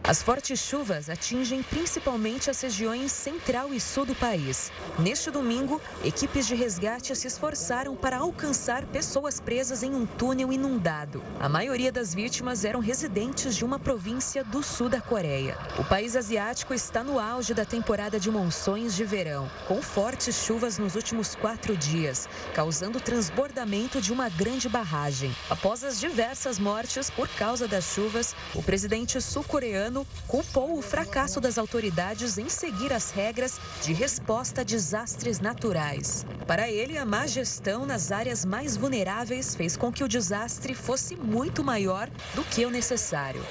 [0.07, 4.71] As fortes chuvas atingem principalmente as regiões central e sul do país.
[4.97, 11.21] Neste domingo, equipes de resgate se esforçaram para alcançar pessoas presas em um túnel inundado.
[11.41, 15.57] A maioria das vítimas eram residentes de uma província do sul da Coreia.
[15.77, 20.77] O país asiático está no auge da temporada de monções de verão, com fortes chuvas
[20.77, 25.35] nos últimos quatro dias, causando transbordamento de uma grande barragem.
[25.49, 29.96] Após as diversas mortes por causa das chuvas, o presidente sul-coreano
[30.27, 36.25] culpou o fracasso das autoridades em seguir as regras de resposta a desastres naturais.
[36.45, 41.15] Para ele, a má gestão nas áreas mais vulneráveis fez com que o desastre fosse
[41.15, 43.43] muito maior do que o necessário.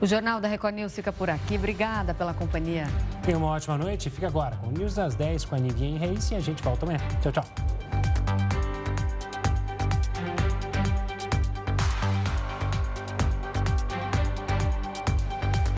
[0.00, 1.56] O Jornal da Record News fica por aqui.
[1.56, 2.86] Obrigada pela companhia.
[3.24, 4.08] Tenha uma ótima noite.
[4.08, 6.84] Fica agora com o News das 10 com a Nivien Reis e a gente volta
[6.86, 7.00] amanhã.
[7.20, 8.07] Tchau, tchau.